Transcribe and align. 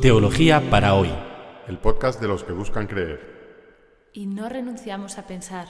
Teología 0.00 0.70
para 0.70 0.94
hoy. 0.94 1.10
El 1.68 1.76
podcast 1.76 2.22
de 2.22 2.26
los 2.26 2.42
que 2.42 2.52
buscan 2.52 2.86
creer. 2.86 4.08
Y 4.14 4.24
no 4.24 4.48
renunciamos 4.48 5.18
a 5.18 5.26
pensar. 5.26 5.66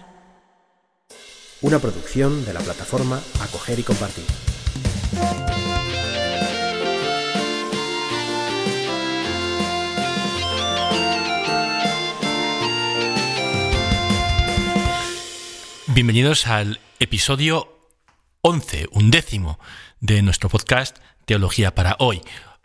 Una 1.62 1.80
producción 1.80 2.44
de 2.44 2.52
la 2.52 2.60
plataforma 2.60 3.20
Acoger 3.40 3.80
y 3.80 3.82
Compartir. 3.82 4.24
Bienvenidos 15.88 16.46
al 16.46 16.78
episodio 17.00 17.88
11, 18.42 18.86
undécimo 18.92 19.58
de 19.98 20.22
nuestro 20.22 20.48
podcast 20.48 20.98
Teología 21.24 21.74
para 21.74 21.96
hoy. 21.98 22.22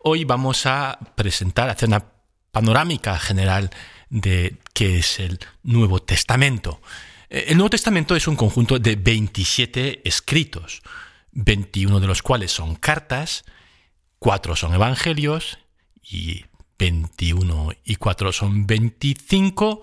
Hoy 0.08 0.24
vamos 0.24 0.68
a 0.68 1.00
presentar, 1.16 1.68
hacer 1.68 1.90
una 1.90 2.06
panorámica 2.52 3.18
general 3.18 3.72
de 4.12 4.60
qué 4.76 5.00
es 5.00 5.20
el 5.20 5.40
Nuevo 5.64 6.00
Testamento. 6.00 6.80
Eh, 7.28 7.46
el 7.48 7.58
Nuevo 7.58 7.72
Testamento 7.72 8.16
es 8.16 8.28
un 8.28 8.36
conjunto 8.36 8.78
de 8.78 8.98
27 8.98 10.08
escritos, 10.08 10.84
21 11.32 12.00
de 12.00 12.06
los 12.06 12.22
cuales 12.22 12.52
son 12.52 12.76
cartas, 12.76 13.46
4 14.20 14.56
son 14.56 14.76
evangelios 14.76 15.58
y 16.04 16.46
21 16.78 17.72
y 17.84 17.96
4 17.96 18.32
son 18.32 18.68
25, 18.68 19.82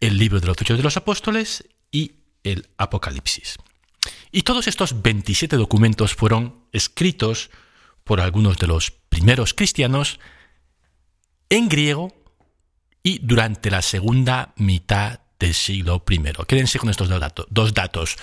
el 0.00 0.18
libro 0.18 0.40
de 0.40 0.48
los 0.48 0.60
Hechos 0.60 0.76
de 0.76 0.82
los 0.82 0.96
Apóstoles 0.96 1.68
y 1.92 2.16
el 2.42 2.68
Apocalipsis. 2.78 3.58
Y 4.32 4.42
todos 4.42 4.66
estos 4.66 5.02
27 5.02 5.54
documentos 5.54 6.14
fueron 6.16 6.64
escritos 6.72 7.50
por 8.02 8.20
algunos 8.20 8.58
de 8.58 8.66
los 8.66 8.92
primeros 9.14 9.54
cristianos 9.54 10.18
en 11.48 11.68
griego 11.68 12.12
y 13.00 13.20
durante 13.20 13.70
la 13.70 13.80
segunda 13.80 14.54
mitad 14.56 15.20
del 15.38 15.54
siglo 15.54 16.02
I. 16.08 16.20
Quédense 16.48 16.80
con 16.80 16.90
estos 16.90 17.08
dos 17.50 17.74
datos. 17.74 18.16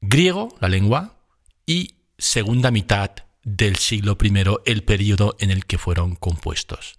Griego, 0.00 0.56
la 0.60 0.68
lengua, 0.68 1.18
y 1.66 1.96
segunda 2.16 2.70
mitad 2.70 3.10
del 3.44 3.76
siglo 3.76 4.16
I, 4.22 4.32
el 4.64 4.82
periodo 4.82 5.36
en 5.40 5.50
el 5.50 5.66
que 5.66 5.76
fueron 5.76 6.14
compuestos. 6.14 6.96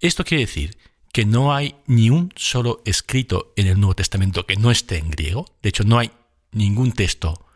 Esto 0.00 0.24
quiere 0.24 0.46
decir 0.46 0.76
que 1.12 1.24
no 1.24 1.54
hay 1.54 1.76
ni 1.86 2.10
un 2.10 2.32
solo 2.34 2.82
escrito 2.84 3.52
en 3.56 3.68
el 3.68 3.78
Nuevo 3.78 3.94
Testamento 3.94 4.44
que 4.44 4.56
no 4.56 4.72
esté 4.72 4.98
en 4.98 5.10
griego. 5.10 5.46
De 5.62 5.68
hecho, 5.68 5.84
no 5.84 5.98
hay 5.98 6.10
ningún 6.50 6.92
texto 6.92 7.46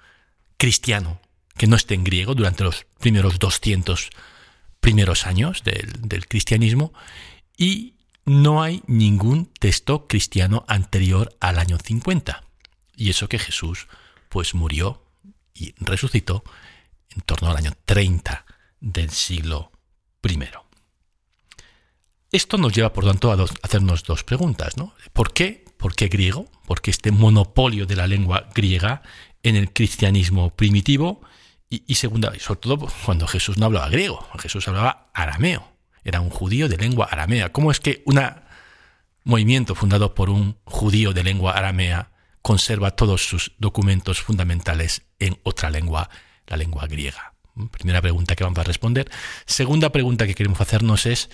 cristiano 0.56 1.20
que 1.56 1.66
no 1.66 1.74
esté 1.74 1.94
en 1.94 2.04
griego 2.04 2.34
durante 2.34 2.62
los 2.62 2.86
primeros 3.00 3.38
200 3.38 4.10
primeros 4.84 5.26
años 5.26 5.62
del, 5.64 6.28
cristianismo 6.28 6.92
y 7.56 7.94
no 8.26 8.62
hay 8.62 8.82
ningún 8.86 9.46
texto 9.46 10.06
cristiano 10.06 10.66
anterior 10.68 11.34
al 11.40 11.58
año 11.58 11.78
50. 11.82 12.44
Y 12.94 13.08
eso 13.08 13.26
que 13.26 13.38
Jesús 13.38 13.86
pues 14.28 14.52
murió 14.52 15.02
y 15.54 15.74
resucitó 15.78 16.44
en 17.08 17.22
torno 17.22 17.48
al 17.48 17.56
año 17.56 17.72
30 17.86 18.44
del 18.80 19.08
siglo 19.08 19.72
I. 20.22 20.38
Esto 22.30 22.58
nos 22.58 22.74
lleva, 22.74 22.92
por 22.92 23.06
tanto, 23.06 23.32
a 23.32 23.42
hacernos 23.62 24.04
dos 24.04 24.22
preguntas. 24.22 24.76
¿no? 24.76 24.94
¿Por 25.14 25.32
qué? 25.32 25.64
¿Por 25.78 25.94
qué 25.94 26.08
griego? 26.08 26.50
¿Por 26.66 26.82
qué 26.82 26.90
este 26.90 27.10
monopolio 27.10 27.86
de 27.86 27.96
la 27.96 28.06
lengua 28.06 28.50
griega 28.54 29.00
en 29.42 29.56
el 29.56 29.72
cristianismo 29.72 30.50
primitivo 30.50 31.22
y, 31.86 31.94
segunda, 31.94 32.32
sobre 32.38 32.60
todo 32.60 32.88
cuando 33.04 33.26
Jesús 33.26 33.58
no 33.58 33.66
hablaba 33.66 33.88
griego, 33.88 34.26
Jesús 34.38 34.68
hablaba 34.68 35.10
arameo, 35.14 35.72
era 36.04 36.20
un 36.20 36.30
judío 36.30 36.68
de 36.68 36.76
lengua 36.76 37.08
aramea. 37.10 37.52
¿Cómo 37.52 37.70
es 37.70 37.80
que 37.80 38.02
un 38.04 38.20
movimiento 39.24 39.74
fundado 39.74 40.14
por 40.14 40.30
un 40.30 40.58
judío 40.64 41.12
de 41.12 41.24
lengua 41.24 41.52
aramea 41.52 42.10
conserva 42.42 42.90
todos 42.90 43.26
sus 43.26 43.52
documentos 43.58 44.20
fundamentales 44.20 45.02
en 45.18 45.38
otra 45.42 45.70
lengua, 45.70 46.10
la 46.46 46.56
lengua 46.56 46.86
griega? 46.86 47.34
Primera 47.70 48.02
pregunta 48.02 48.36
que 48.36 48.44
vamos 48.44 48.58
a 48.58 48.64
responder. 48.64 49.10
Segunda 49.46 49.90
pregunta 49.90 50.26
que 50.26 50.34
queremos 50.34 50.60
hacernos 50.60 51.06
es, 51.06 51.30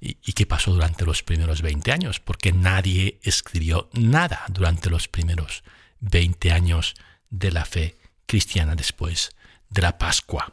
¿y, 0.00 0.32
qué 0.34 0.44
pasó 0.44 0.72
durante 0.72 1.06
los 1.06 1.22
primeros 1.22 1.62
20 1.62 1.92
años? 1.92 2.20
Porque 2.20 2.52
nadie 2.52 3.20
escribió 3.22 3.88
nada 3.94 4.44
durante 4.48 4.90
los 4.90 5.08
primeros 5.08 5.62
20 6.00 6.52
años 6.52 6.94
de 7.30 7.52
la 7.52 7.64
fe 7.64 7.96
cristiana 8.26 8.74
después 8.74 9.30
de 9.70 9.82
la 9.82 9.96
Pascua. 9.96 10.52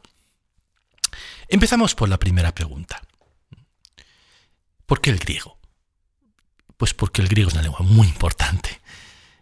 Empezamos 1.50 1.96
por 1.96 2.10
la 2.10 2.18
primera 2.18 2.54
pregunta. 2.54 3.02
¿Por 4.86 5.02
qué 5.02 5.10
el 5.10 5.20
griego? 5.20 5.58
Pues 6.78 6.94
porque 6.94 7.22
el 7.22 7.28
griego 7.28 7.50
es 7.50 7.54
una 7.56 7.64
lengua 7.64 7.82
muy 7.82 8.08
importante. 8.08 8.80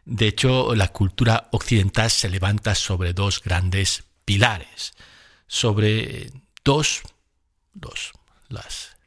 De 0.05 0.27
hecho, 0.27 0.73
la 0.75 0.89
cultura 0.89 1.49
occidental 1.51 2.09
se 2.09 2.29
levanta 2.29 2.75
sobre 2.75 3.13
dos 3.13 3.41
grandes 3.41 4.03
pilares, 4.23 4.93
sobre 5.47 6.31
dos, 6.63 7.01
las, 8.49 8.97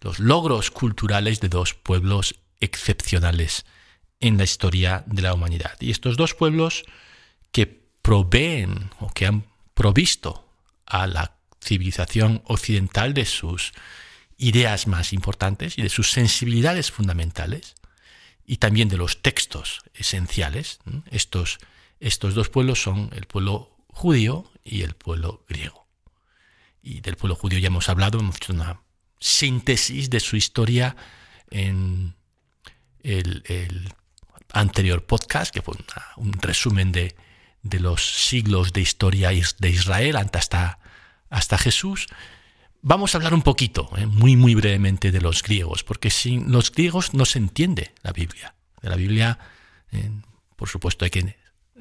los 0.00 0.18
logros 0.18 0.70
culturales 0.70 1.40
de 1.40 1.48
dos 1.48 1.74
pueblos 1.74 2.36
excepcionales 2.60 3.66
en 4.20 4.38
la 4.38 4.44
historia 4.44 5.04
de 5.06 5.22
la 5.22 5.34
humanidad. 5.34 5.76
Y 5.80 5.90
estos 5.90 6.16
dos 6.16 6.34
pueblos 6.34 6.84
que 7.52 7.66
proveen 8.02 8.90
o 9.00 9.10
que 9.10 9.26
han 9.26 9.44
provisto 9.78 10.44
a 10.86 11.06
la 11.06 11.36
civilización 11.62 12.42
occidental 12.46 13.14
de 13.14 13.24
sus 13.24 13.72
ideas 14.36 14.88
más 14.88 15.12
importantes 15.12 15.78
y 15.78 15.82
de 15.82 15.88
sus 15.88 16.10
sensibilidades 16.10 16.90
fundamentales 16.90 17.76
y 18.44 18.56
también 18.56 18.88
de 18.88 18.96
los 18.96 19.22
textos 19.22 19.82
esenciales. 19.94 20.80
Estos, 21.12 21.60
estos 22.00 22.34
dos 22.34 22.48
pueblos 22.48 22.82
son 22.82 23.10
el 23.14 23.26
pueblo 23.26 23.70
judío 23.86 24.50
y 24.64 24.82
el 24.82 24.96
pueblo 24.96 25.44
griego. 25.48 25.86
Y 26.82 27.00
del 27.00 27.14
pueblo 27.14 27.36
judío 27.36 27.60
ya 27.60 27.68
hemos 27.68 27.88
hablado, 27.88 28.18
hemos 28.18 28.34
hecho 28.34 28.54
una 28.54 28.80
síntesis 29.20 30.10
de 30.10 30.18
su 30.18 30.34
historia 30.34 30.96
en 31.50 32.16
el, 33.04 33.94
anterior 34.52 35.06
podcast, 35.06 35.54
que 35.54 35.62
fue 35.62 35.76
un 36.16 36.32
resumen 36.32 36.90
de, 36.90 37.14
de 37.62 37.80
los 37.80 38.24
siglos 38.26 38.72
de 38.72 38.80
historia 38.80 39.30
de 39.30 39.70
Israel 39.70 40.16
hasta, 40.16 40.78
hasta 41.28 41.58
Jesús, 41.58 42.06
vamos 42.82 43.14
a 43.14 43.18
hablar 43.18 43.34
un 43.34 43.42
poquito, 43.42 43.90
eh, 43.96 44.06
muy 44.06 44.36
muy 44.36 44.54
brevemente, 44.54 45.10
de 45.10 45.20
los 45.20 45.42
griegos, 45.42 45.84
porque 45.84 46.10
sin 46.10 46.50
los 46.52 46.72
griegos 46.72 47.14
no 47.14 47.24
se 47.24 47.38
entiende 47.38 47.92
la 48.02 48.12
Biblia. 48.12 48.54
De 48.80 48.88
la 48.88 48.96
Biblia, 48.96 49.38
eh, 49.92 50.10
por 50.56 50.68
supuesto, 50.68 51.04
hay 51.04 51.10
que 51.10 51.36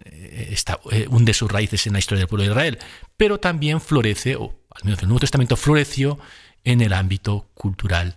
eh, 0.05 0.49
está, 0.51 0.79
hunde 1.09 1.33
sus 1.33 1.51
raíces 1.51 1.87
en 1.87 1.93
la 1.93 1.99
historia 1.99 2.19
del 2.19 2.27
pueblo 2.27 2.43
de 2.43 2.51
Israel, 2.51 2.79
pero 3.15 3.39
también 3.39 3.81
florece, 3.81 4.35
o 4.35 4.59
al 4.71 4.83
menos 4.83 5.01
el 5.01 5.07
Nuevo 5.07 5.21
Testamento 5.21 5.55
floreció 5.55 6.19
en 6.63 6.81
el 6.81 6.93
ámbito 6.93 7.49
cultural 7.53 8.15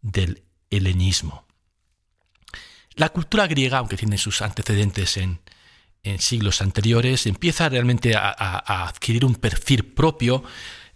del 0.00 0.42
helenismo. 0.70 1.46
La 2.94 3.08
cultura 3.08 3.46
griega, 3.46 3.78
aunque 3.78 3.96
tiene 3.96 4.18
sus 4.18 4.42
antecedentes 4.42 5.16
en, 5.16 5.40
en 6.02 6.20
siglos 6.20 6.62
anteriores, 6.62 7.26
empieza 7.26 7.68
realmente 7.68 8.16
a, 8.16 8.84
adquirir 8.86 9.24
un 9.24 9.36
perfil 9.36 9.84
propio 9.84 10.42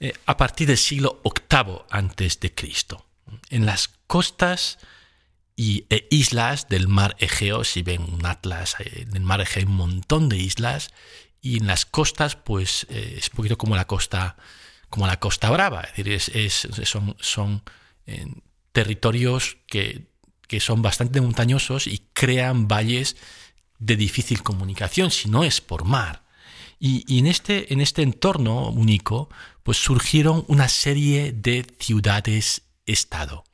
eh, 0.01 0.13
a 0.27 0.37
partir 0.37 0.67
del 0.67 0.79
siglo 0.79 1.21
VIII 1.25 1.83
antes 1.91 2.41
de 2.41 2.55
Cristo. 2.55 3.07
En 3.51 3.67
las 3.67 3.89
costas 4.07 4.79
y, 5.55 5.87
e 5.91 6.07
islas 6.11 6.69
del 6.69 6.89
mar 6.89 7.17
Egeo, 7.19 7.65
si 7.65 7.83
ven 7.83 8.03
un 8.03 8.27
atlas, 8.27 8.77
eh, 8.81 9.07
en 9.09 9.17
el 9.17 9.23
mar 9.23 9.41
Egeo 9.41 9.61
hay 9.61 9.67
un 9.67 9.77
montón 9.77 10.29
de 10.29 10.39
islas, 10.39 10.91
y 11.41 11.59
en 11.59 11.69
las 11.69 11.87
costas, 11.87 12.35
pues 12.35 12.87
eh, 12.91 13.15
es 13.19 13.29
un 13.29 13.37
poquito 13.37 13.57
como 13.57 13.77
la 13.77 13.87
costa, 13.87 14.37
como 14.91 15.07
la 15.07 15.21
costa 15.21 15.51
brava, 15.51 15.83
es 15.97 16.05
decir, 16.05 16.87
son, 16.87 17.17
son 17.21 17.63
territorios 18.73 19.59
que 19.67 20.07
son 20.61 20.81
bastante 20.83 21.21
montañosos 21.21 21.87
y 21.87 22.09
crean 22.13 22.69
valles 22.69 23.17
de 23.79 23.97
difícil 23.97 24.43
comunicación, 24.43 25.11
si 25.11 25.29
no 25.29 25.45
es 25.45 25.61
por 25.61 25.85
mar. 25.85 26.25
Y, 26.79 27.19
en, 27.19 27.27
este, 27.27 27.73
en 27.73 27.81
este 27.81 28.03
entorno 28.03 28.69
único, 28.69 29.31
pues 29.63 29.79
surgieron 29.79 30.45
una 30.49 30.69
serie 30.69 31.33
de 31.33 31.67
ciudades-estado. 31.79 33.45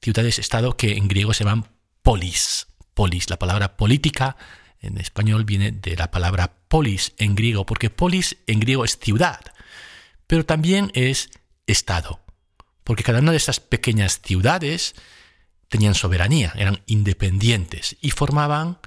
Ciudades-estado 0.00 0.76
que 0.76 0.96
en 0.96 1.08
griego 1.08 1.34
se 1.34 1.44
llaman 1.44 1.66
polis. 2.02 2.68
Polis, 2.94 3.30
la 3.30 3.38
palabra 3.38 3.76
política 3.76 4.36
en 4.80 4.98
español 4.98 5.44
viene 5.44 5.72
de 5.72 5.96
la 5.96 6.10
palabra 6.10 6.54
polis 6.68 7.12
en 7.18 7.34
griego, 7.34 7.66
porque 7.66 7.90
polis 7.90 8.36
en 8.46 8.60
griego 8.60 8.84
es 8.84 8.98
ciudad, 8.98 9.40
pero 10.26 10.44
también 10.44 10.90
es 10.94 11.30
estado, 11.66 12.20
porque 12.84 13.02
cada 13.02 13.18
una 13.18 13.32
de 13.32 13.36
estas 13.36 13.60
pequeñas 13.60 14.20
ciudades 14.22 14.94
tenían 15.68 15.94
soberanía, 15.94 16.52
eran 16.56 16.80
independientes 16.86 17.96
y 18.00 18.10
formaban 18.10 18.78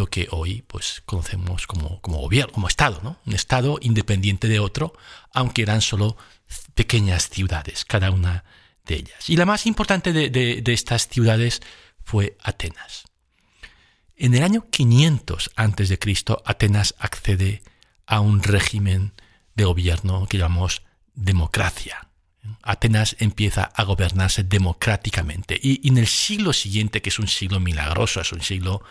lo 0.00 0.06
que 0.06 0.28
hoy 0.30 0.62
pues, 0.66 1.02
conocemos 1.04 1.66
como, 1.66 2.00
como 2.00 2.20
gobierno, 2.20 2.54
como 2.54 2.68
Estado, 2.68 3.00
¿no? 3.02 3.18
un 3.26 3.34
Estado 3.34 3.78
independiente 3.82 4.48
de 4.48 4.58
otro, 4.58 4.94
aunque 5.30 5.60
eran 5.60 5.82
solo 5.82 6.16
pequeñas 6.74 7.28
ciudades, 7.28 7.84
cada 7.84 8.10
una 8.10 8.44
de 8.86 8.94
ellas. 8.94 9.28
Y 9.28 9.36
la 9.36 9.44
más 9.44 9.66
importante 9.66 10.14
de, 10.14 10.62
estas 10.66 11.06
ciudades 11.06 11.60
fue 12.02 12.38
Atenas. 12.42 13.04
En 14.16 14.34
el 14.34 14.42
año 14.42 14.66
500 14.70 15.50
a.C., 15.54 15.98
Atenas 16.46 16.94
accede 16.98 17.62
a 18.06 18.20
un 18.20 18.42
régimen 18.42 19.12
de 19.54 19.64
gobierno 19.64 20.26
que 20.28 20.38
llamamos 20.38 20.82
democracia. 21.14 22.08
Atenas 22.62 23.16
empieza 23.18 23.64
a 23.64 23.84
gobernarse 23.84 24.44
democráticamente. 24.44 25.60
Y, 25.62 25.86
en 25.86 25.98
el 25.98 26.06
siglo 26.06 26.54
siguiente, 26.54 27.02
que 27.02 27.10
es 27.10 27.18
un 27.18 27.28
siglo 27.28 27.60
milagroso, 27.60 28.22
es 28.22 28.32
un 28.32 28.40
siglo 28.40 28.82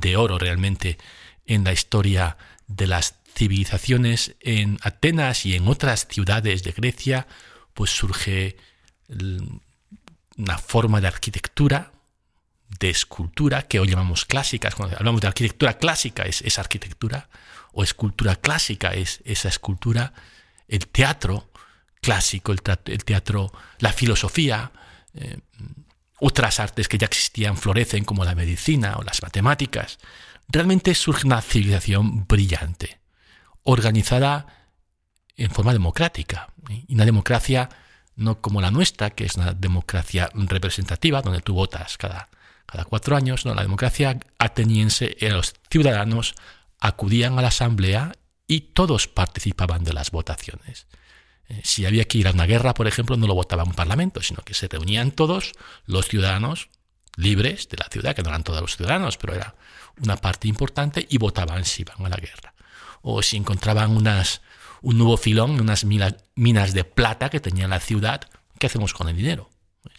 de 0.00 0.16
oro 0.16 0.38
realmente 0.38 0.98
en 1.46 1.64
la 1.64 1.72
historia 1.72 2.36
de 2.66 2.86
las 2.86 3.16
civilizaciones 3.34 4.36
en 4.40 4.78
Atenas 4.82 5.46
y 5.46 5.54
en 5.54 5.68
otras 5.68 6.06
ciudades 6.10 6.62
de 6.62 6.72
Grecia, 6.72 7.26
pues 7.74 7.90
surge 7.90 8.56
una 10.36 10.58
forma 10.58 11.00
de 11.00 11.06
arquitectura, 11.06 11.92
de 12.80 12.90
escultura, 12.90 13.62
que 13.62 13.80
hoy 13.80 13.88
llamamos 13.88 14.24
clásicas. 14.24 14.74
Cuando 14.74 14.96
hablamos 14.96 15.20
de 15.20 15.28
arquitectura 15.28 15.78
clásica 15.78 16.24
es 16.24 16.42
esa 16.42 16.60
arquitectura, 16.60 17.28
o 17.72 17.82
escultura 17.82 18.36
clásica 18.36 18.94
es 18.94 19.20
esa 19.24 19.48
escultura, 19.48 20.12
el 20.66 20.86
teatro 20.88 21.50
clásico, 22.00 22.52
el, 22.52 22.60
teatro, 22.60 23.52
la 23.78 23.92
filosofía, 23.92 24.72
eh, 25.14 25.38
otras 26.20 26.60
artes 26.60 26.88
que 26.88 26.98
ya 26.98 27.06
existían 27.06 27.56
florecen 27.56 28.04
como 28.04 28.24
la 28.24 28.34
medicina 28.34 28.96
o 28.96 29.02
las 29.02 29.22
matemáticas. 29.22 29.98
Realmente 30.48 30.94
surge 30.94 31.26
una 31.26 31.42
civilización 31.42 32.26
brillante, 32.26 32.98
organizada 33.62 34.46
en 35.36 35.50
forma 35.50 35.72
democrática. 35.72 36.48
Y 36.68 36.94
una 36.94 37.04
democracia 37.04 37.68
no 38.16 38.40
como 38.40 38.60
la 38.60 38.70
nuestra, 38.70 39.10
que 39.10 39.24
es 39.24 39.36
una 39.36 39.52
democracia 39.52 40.30
representativa, 40.34 41.22
donde 41.22 41.40
tú 41.40 41.54
votas 41.54 41.96
cada, 41.96 42.28
cada 42.66 42.84
cuatro 42.84 43.16
años. 43.16 43.46
No, 43.46 43.54
la 43.54 43.62
democracia 43.62 44.18
ateniense 44.38 45.16
era 45.20 45.36
los 45.36 45.54
ciudadanos 45.70 46.34
acudían 46.80 47.38
a 47.38 47.42
la 47.42 47.48
asamblea 47.48 48.12
y 48.46 48.60
todos 48.60 49.08
participaban 49.08 49.84
de 49.84 49.92
las 49.92 50.10
votaciones. 50.10 50.86
Eh, 51.48 51.60
si 51.64 51.86
había 51.86 52.04
que 52.04 52.18
ir 52.18 52.28
a 52.28 52.32
una 52.32 52.46
guerra, 52.46 52.74
por 52.74 52.86
ejemplo, 52.86 53.16
no 53.16 53.26
lo 53.26 53.34
votaba 53.34 53.64
un 53.64 53.74
parlamento, 53.74 54.22
sino 54.22 54.42
que 54.42 54.54
se 54.54 54.68
reunían 54.68 55.12
todos 55.12 55.52
los 55.86 56.08
ciudadanos 56.08 56.68
libres 57.16 57.68
de 57.68 57.76
la 57.78 57.88
ciudad, 57.90 58.14
que 58.14 58.22
no 58.22 58.28
eran 58.28 58.44
todos 58.44 58.60
los 58.60 58.76
ciudadanos, 58.76 59.16
pero 59.16 59.34
era 59.34 59.54
una 60.00 60.16
parte 60.16 60.46
importante, 60.48 61.06
y 61.08 61.18
votaban 61.18 61.64
si 61.64 61.82
iban 61.82 62.06
a 62.06 62.08
la 62.08 62.16
guerra. 62.16 62.54
O 63.02 63.22
si 63.22 63.36
encontraban 63.36 63.96
unas, 63.96 64.42
un 64.82 64.98
nuevo 64.98 65.16
filón, 65.16 65.60
unas 65.60 65.84
minas 65.84 66.74
de 66.74 66.84
plata 66.84 67.30
que 67.30 67.40
tenía 67.40 67.66
la 67.66 67.80
ciudad, 67.80 68.22
¿qué 68.58 68.66
hacemos 68.66 68.92
con 68.92 69.08
el 69.08 69.16
dinero? 69.16 69.50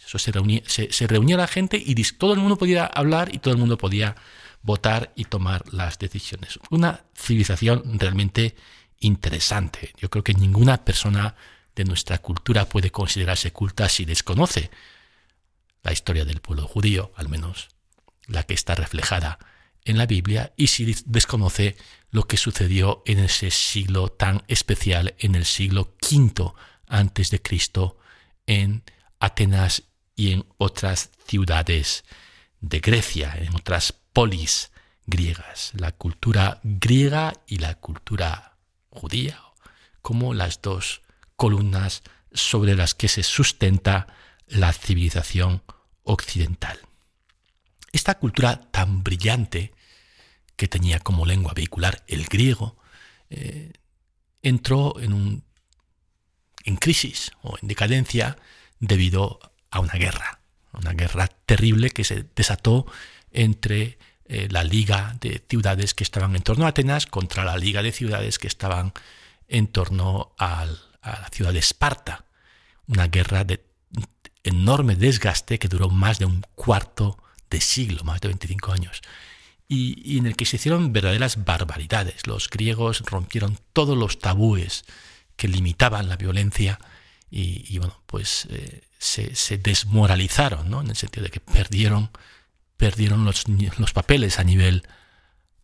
Eso 0.06 0.18
se 0.18 0.32
reunía, 0.32 0.62
se 0.66 1.06
reunía 1.06 1.36
la 1.36 1.46
gente 1.46 1.82
y 1.84 1.94
todo 1.94 2.32
el 2.32 2.40
mundo 2.40 2.56
podía 2.56 2.86
hablar 2.86 3.34
y 3.34 3.38
todo 3.38 3.52
el 3.52 3.60
mundo 3.60 3.76
podía 3.76 4.16
votar 4.62 5.12
y 5.16 5.24
tomar 5.24 5.62
las 5.72 5.98
decisiones. 5.98 6.58
Una 6.70 7.04
civilización 7.14 7.98
realmente 7.98 8.54
interesante. 9.00 9.92
Yo 9.98 10.10
creo 10.10 10.22
que 10.22 10.34
ninguna 10.34 10.84
persona 10.84 11.34
de 11.74 11.84
nuestra 11.84 12.18
cultura 12.18 12.68
puede 12.68 12.90
considerarse 12.90 13.52
culta 13.52 13.88
si 13.88 14.04
desconoce 14.04 14.70
la 15.82 15.92
historia 15.92 16.24
del 16.24 16.40
pueblo 16.40 16.68
judío, 16.68 17.12
al 17.16 17.28
menos 17.28 17.70
la 18.26 18.42
que 18.44 18.54
está 18.54 18.74
reflejada 18.74 19.38
en 19.84 19.96
la 19.96 20.06
Biblia, 20.06 20.52
y 20.56 20.66
si 20.66 20.94
desconoce 21.06 21.76
lo 22.10 22.24
que 22.24 22.36
sucedió 22.36 23.02
en 23.06 23.18
ese 23.18 23.50
siglo 23.50 24.08
tan 24.08 24.42
especial, 24.46 25.14
en 25.18 25.34
el 25.34 25.46
siglo 25.46 25.96
V 26.02 26.52
antes 26.86 27.30
de 27.30 27.40
Cristo, 27.40 27.98
en 28.46 28.82
Atenas 29.20 29.84
y 30.14 30.32
en 30.32 30.44
otras 30.58 31.10
ciudades 31.26 32.04
de 32.60 32.80
Grecia, 32.80 33.34
en 33.38 33.54
otras 33.54 33.94
polis 34.12 34.70
griegas, 35.06 35.72
la 35.74 35.92
cultura 35.92 36.60
griega 36.62 37.32
y 37.46 37.58
la 37.58 37.74
cultura 37.76 38.49
judía, 38.90 39.40
como 40.02 40.34
las 40.34 40.60
dos 40.62 41.02
columnas 41.36 42.02
sobre 42.32 42.76
las 42.76 42.94
que 42.94 43.08
se 43.08 43.22
sustenta 43.22 44.06
la 44.46 44.72
civilización 44.72 45.62
occidental. 46.02 46.78
Esta 47.92 48.18
cultura 48.18 48.60
tan 48.70 49.02
brillante 49.02 49.72
que 50.56 50.68
tenía 50.68 51.00
como 51.00 51.26
lengua 51.26 51.54
vehicular 51.54 52.04
el 52.06 52.26
griego, 52.26 52.76
eh, 53.30 53.72
entró 54.42 55.00
en, 55.00 55.12
un, 55.12 55.44
en 56.64 56.76
crisis 56.76 57.32
o 57.42 57.56
en 57.60 57.68
decadencia 57.68 58.36
debido 58.78 59.40
a 59.70 59.80
una 59.80 59.94
guerra, 59.94 60.40
una 60.72 60.92
guerra 60.92 61.28
terrible 61.28 61.90
que 61.90 62.04
se 62.04 62.26
desató 62.34 62.86
entre 63.30 63.98
eh, 64.32 64.46
la 64.48 64.62
liga 64.62 65.16
de 65.20 65.42
ciudades 65.48 65.92
que 65.92 66.04
estaban 66.04 66.36
en 66.36 66.42
torno 66.42 66.64
a 66.64 66.68
Atenas 66.68 67.06
contra 67.06 67.44
la 67.44 67.56
liga 67.56 67.82
de 67.82 67.90
ciudades 67.90 68.38
que 68.38 68.46
estaban 68.46 68.92
en 69.48 69.66
torno 69.66 70.36
a 70.38 70.66
la 71.02 71.28
ciudad 71.32 71.52
de 71.52 71.58
Esparta. 71.58 72.26
Una 72.86 73.08
guerra 73.08 73.42
de 73.42 73.64
enorme 74.44 74.94
desgaste 74.94 75.58
que 75.58 75.66
duró 75.66 75.90
más 75.90 76.20
de 76.20 76.26
un 76.26 76.44
cuarto 76.54 77.18
de 77.50 77.60
siglo, 77.60 78.04
más 78.04 78.20
de 78.20 78.28
25 78.28 78.70
años, 78.70 79.02
y, 79.66 80.16
en 80.18 80.26
el 80.26 80.36
que 80.36 80.46
se 80.46 80.56
hicieron 80.56 80.92
verdaderas 80.92 81.44
barbaridades. 81.44 82.28
Los 82.28 82.48
griegos 82.48 83.00
rompieron 83.06 83.58
todos 83.72 83.98
los 83.98 84.20
tabúes 84.20 84.84
que 85.34 85.48
limitaban 85.48 86.08
la 86.08 86.16
violencia 86.16 86.78
y, 87.32 87.76
bueno, 87.78 88.00
pues 88.06 88.46
eh, 88.50 88.82
se, 88.96 89.58
desmoralizaron, 89.58 90.70
¿no? 90.70 90.82
en 90.82 90.90
el 90.90 90.96
sentido 90.96 91.24
de 91.24 91.30
que 91.30 91.40
perdieron 91.40 92.10
perdieron 92.80 93.26
los, 93.26 93.44
los 93.76 93.92
papeles 93.92 94.38
a 94.38 94.44
nivel, 94.44 94.88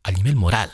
a 0.03 0.11
nivel 0.13 0.37
moral. 0.37 0.71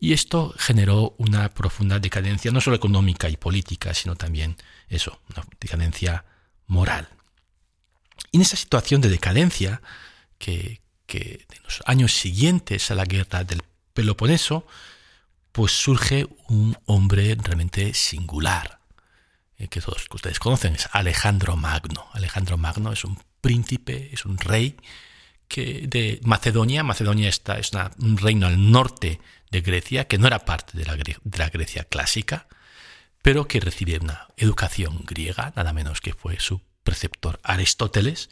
Y 0.00 0.12
esto 0.12 0.52
generó 0.58 1.14
una 1.18 1.50
profunda 1.50 2.00
decadencia, 2.00 2.50
no 2.50 2.60
solo 2.60 2.74
económica 2.74 3.28
y 3.28 3.36
política, 3.36 3.94
sino 3.94 4.16
también 4.16 4.56
eso, 4.88 5.20
una 5.30 5.46
decadencia 5.60 6.24
moral. 6.66 7.08
Y 8.32 8.38
en 8.38 8.42
esa 8.42 8.56
situación 8.56 9.00
de 9.00 9.08
decadencia, 9.08 9.82
que, 10.38 10.80
en 11.06 11.62
los 11.62 11.80
años 11.86 12.12
siguientes 12.12 12.90
a 12.90 12.96
la 12.96 13.04
guerra 13.04 13.44
del 13.44 13.62
Peloponeso, 13.94 14.66
pues 15.52 15.70
surge 15.70 16.26
un 16.48 16.76
hombre 16.86 17.36
realmente 17.40 17.94
singular, 17.94 18.80
eh, 19.58 19.68
que 19.68 19.80
todos 19.80 20.06
ustedes 20.12 20.40
conocen, 20.40 20.74
es 20.74 20.88
Alejandro 20.90 21.56
Magno. 21.56 22.08
Alejandro 22.14 22.58
Magno 22.58 22.92
es 22.92 23.04
un 23.04 23.16
príncipe, 23.40 24.10
es 24.12 24.24
un 24.24 24.38
rey 24.38 24.76
de 25.56 26.20
Macedonia. 26.24 26.82
Macedonia 26.82 27.28
está, 27.28 27.58
es 27.58 27.72
un 27.98 28.16
reino 28.16 28.46
al 28.46 28.70
norte 28.70 29.20
de 29.50 29.60
Grecia, 29.60 30.06
que 30.06 30.18
no 30.18 30.26
era 30.26 30.44
parte 30.44 30.78
de 30.78 30.84
la, 30.84 30.96
de 30.96 31.38
la, 31.38 31.48
Grecia 31.50 31.84
clásica, 31.84 32.46
pero 33.22 33.48
que 33.48 33.60
recibe 33.60 33.98
una 33.98 34.28
educación 34.36 35.04
griega, 35.06 35.52
nada 35.56 35.72
menos 35.72 36.00
que 36.00 36.14
fue 36.14 36.38
su 36.38 36.60
preceptor 36.84 37.40
Aristóteles. 37.42 38.30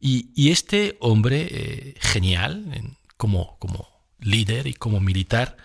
Y, 0.00 0.50
este 0.50 0.96
hombre 1.00 1.48
eh, 1.50 1.94
genial, 2.00 2.96
como, 3.16 3.58
como 3.58 3.88
líder 4.18 4.66
y 4.66 4.74
como 4.74 5.00
militar, 5.00 5.56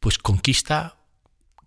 pues 0.00 0.18
conquista 0.18 0.96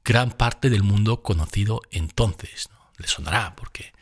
gran 0.03 0.31
parte 0.31 0.69
del 0.69 0.83
mundo 0.83 1.23
conocido 1.23 1.81
entonces. 1.91 2.69
Le 2.97 3.07
sonará, 3.07 3.55
porque 3.55 3.93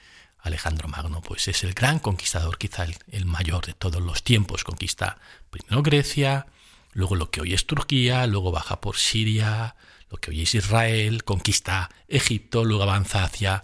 Alejandro 0.41 0.87
Magno 0.87 1.21
pues 1.21 1.47
es 1.47 1.63
el 1.63 1.73
gran 1.73 1.99
conquistador, 1.99 2.57
quizá 2.57 2.85
el, 3.07 3.25
mayor 3.25 3.65
de 3.65 3.73
todos 3.73 4.01
los 4.01 4.23
tiempos. 4.23 4.63
Conquista 4.63 5.19
primero 5.49 5.83
Grecia, 5.83 6.47
luego 6.91 7.15
lo 7.15 7.29
que 7.29 7.41
hoy 7.41 7.53
es 7.53 7.67
Turquía, 7.67 8.25
luego 8.27 8.51
baja 8.51 8.79
por 8.81 8.97
Siria, 8.97 9.75
lo 10.09 10.17
que 10.17 10.31
hoy 10.31 10.43
es 10.43 10.55
Israel, 10.55 11.23
conquista 11.23 11.89
Egipto, 12.07 12.63
luego 12.63 12.83
avanza 12.83 13.23
hacia, 13.23 13.63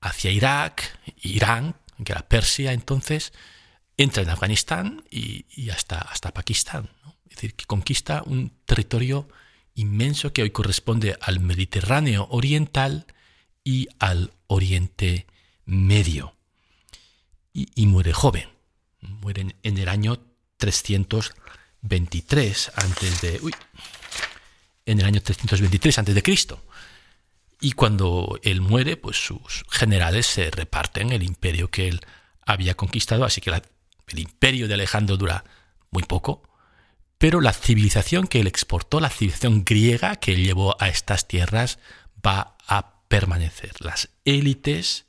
hacia 0.00 0.30
Irak, 0.30 0.98
Irán, 1.22 1.76
que 2.04 2.12
era 2.12 2.28
Persia 2.28 2.72
entonces, 2.72 3.32
entra 3.96 4.22
en 4.22 4.30
Afganistán 4.30 5.04
y, 5.10 5.70
hasta, 5.70 5.98
hasta 5.98 6.32
Pakistán. 6.32 6.90
Es 7.28 7.36
decir, 7.36 7.54
que 7.54 7.64
conquista 7.64 8.22
un 8.26 8.52
territorio 8.66 9.28
inmenso 9.74 10.32
que 10.32 10.42
hoy 10.42 10.50
corresponde 10.50 11.16
al 11.20 11.40
Mediterráneo 11.40 12.26
oriental 12.30 13.06
y 13.64 13.88
al 13.98 14.32
Oriente 14.48 15.26
medio. 15.64 16.36
Y, 17.52 17.86
muere 17.86 18.12
joven. 18.12 18.48
Muere 19.00 19.54
en, 19.62 19.78
el 19.78 19.88
año 19.88 20.18
323 20.56 22.72
antes 22.76 23.20
de... 23.20 23.40
en 24.86 25.00
el 25.00 25.04
año 25.04 25.20
323 25.20 25.98
antes 25.98 26.14
de 26.14 26.22
Cristo. 26.22 26.64
Y 27.60 27.72
cuando 27.72 28.38
él 28.42 28.60
muere, 28.60 28.96
pues 28.96 29.24
sus 29.24 29.64
generales 29.70 30.26
se 30.26 30.50
reparten 30.50 31.12
el 31.12 31.22
imperio 31.22 31.70
que 31.70 31.88
él 31.88 32.00
había 32.44 32.74
conquistado, 32.74 33.24
así 33.24 33.40
que 33.40 33.50
el 33.50 34.18
imperio 34.18 34.66
de 34.66 34.74
Alejandro 34.74 35.16
dura 35.16 35.44
muy 35.90 36.02
poco, 36.02 36.42
pero 37.18 37.40
la 37.40 37.52
civilización 37.52 38.26
que 38.26 38.40
él 38.40 38.48
exportó, 38.48 38.98
la 38.98 39.10
civilización 39.10 39.64
griega 39.64 40.16
que 40.16 40.32
él 40.32 40.44
llevó 40.44 40.76
a 40.82 40.88
estas 40.88 41.28
tierras, 41.28 41.78
va 42.26 42.56
a 42.66 43.04
permanecer. 43.06 43.74
Las 43.78 44.08
élites 44.24 45.06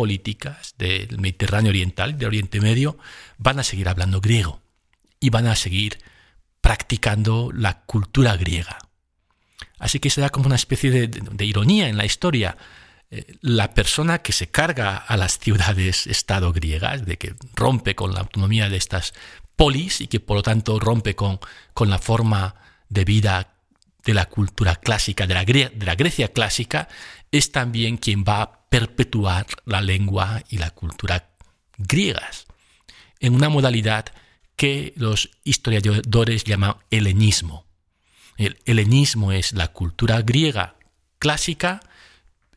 políticas 0.00 0.76
del 0.78 1.18
Mediterráneo 1.18 1.68
Oriental, 1.68 2.16
del 2.16 2.28
Oriente 2.28 2.58
Medio, 2.58 2.96
van 3.36 3.58
a 3.58 3.62
seguir 3.62 3.86
hablando 3.86 4.22
griego 4.22 4.62
y 5.20 5.28
van 5.28 5.46
a 5.46 5.56
seguir 5.56 5.98
practicando 6.62 7.50
la 7.54 7.82
cultura 7.82 8.34
griega. 8.38 8.78
Así 9.78 10.00
que 10.00 10.08
se 10.08 10.22
da 10.22 10.30
como 10.30 10.46
una 10.46 10.56
especie 10.56 10.90
de, 10.90 11.44
ironía 11.44 11.88
en 11.88 11.98
la 11.98 12.06
historia. 12.06 12.56
Eh, 13.10 13.36
la 13.42 13.74
persona 13.74 14.22
que 14.22 14.32
se 14.32 14.50
carga 14.50 14.96
a 14.96 15.18
las 15.18 15.38
ciudades-estado 15.38 16.50
griegas, 16.54 17.04
de 17.04 17.18
que 17.18 17.34
rompe 17.54 17.94
con 17.94 18.14
la 18.14 18.20
autonomía 18.20 18.70
de 18.70 18.78
estas 18.78 19.12
polis 19.54 20.00
y 20.00 20.06
que 20.06 20.18
por 20.18 20.38
lo 20.38 20.42
tanto 20.42 20.80
rompe 20.80 21.14
con, 21.14 21.40
con 21.74 21.90
la 21.90 21.98
forma 21.98 22.54
de 22.88 23.04
vida 23.04 23.52
de 24.04 24.14
la 24.14 24.26
cultura 24.26 24.76
clásica, 24.76 25.26
de 25.26 25.34
la, 25.34 25.44
de 25.44 25.86
la 25.86 25.94
Grecia 25.94 26.28
clásica, 26.28 26.88
es 27.30 27.52
también 27.52 27.96
quien 27.96 28.24
va 28.24 28.42
a 28.42 28.68
perpetuar 28.68 29.46
la 29.64 29.80
lengua 29.80 30.42
y 30.48 30.58
la 30.58 30.70
cultura 30.70 31.30
griegas, 31.76 32.46
en 33.18 33.34
una 33.34 33.48
modalidad 33.48 34.06
que 34.56 34.92
los 34.96 35.30
historiadores 35.44 36.44
llaman 36.44 36.76
helenismo. 36.90 37.66
El 38.36 38.58
helenismo 38.64 39.32
es 39.32 39.52
la 39.52 39.68
cultura 39.68 40.22
griega 40.22 40.76
clásica 41.18 41.80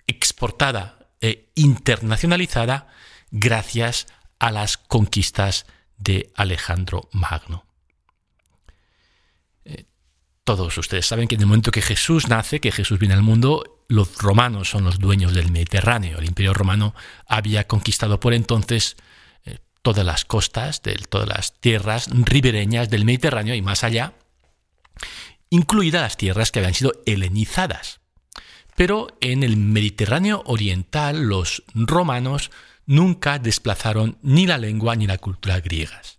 exportada 0.07 1.09
e 1.21 1.51
internacionalizada 1.55 2.87
gracias 3.31 4.07
a 4.39 4.51
las 4.51 4.77
conquistas 4.77 5.65
de 5.97 6.31
Alejandro 6.35 7.09
Magno. 7.11 7.65
Todos 10.43 10.77
ustedes 10.77 11.05
saben 11.05 11.27
que 11.27 11.35
en 11.35 11.41
el 11.41 11.47
momento 11.47 11.71
que 11.71 11.81
Jesús 11.81 12.27
nace, 12.27 12.59
que 12.59 12.73
Jesús 12.73 12.99
viene 12.99 13.13
al 13.13 13.21
mundo, 13.21 13.85
los 13.87 14.17
romanos 14.17 14.69
son 14.69 14.83
los 14.83 14.99
dueños 14.99 15.33
del 15.33 15.51
Mediterráneo. 15.51 16.19
El 16.19 16.25
imperio 16.25 16.53
romano 16.53 16.93
había 17.27 17.65
conquistado 17.65 18.19
por 18.19 18.33
entonces 18.33 18.97
eh, 19.45 19.59
todas 19.81 20.05
las 20.05 20.25
costas, 20.25 20.81
de, 20.83 20.95
todas 20.95 21.29
las 21.29 21.59
tierras 21.61 22.09
ribereñas 22.11 22.89
del 22.89 23.05
Mediterráneo 23.05 23.55
y 23.55 23.61
más 23.61 23.85
allá, 23.85 24.15
incluidas 25.49 26.01
las 26.01 26.17
tierras 26.17 26.51
que 26.51 26.59
habían 26.59 26.73
sido 26.73 26.91
helenizadas. 27.05 28.01
Pero 28.75 29.15
en 29.21 29.43
el 29.43 29.55
Mediterráneo 29.55 30.43
oriental 30.45 31.23
los 31.23 31.63
romanos 31.73 32.51
nunca 32.85 33.39
desplazaron 33.39 34.17
ni 34.21 34.45
la 34.45 34.57
lengua 34.57 34.97
ni 34.97 35.07
la 35.07 35.19
cultura 35.19 35.61
griegas. 35.61 36.17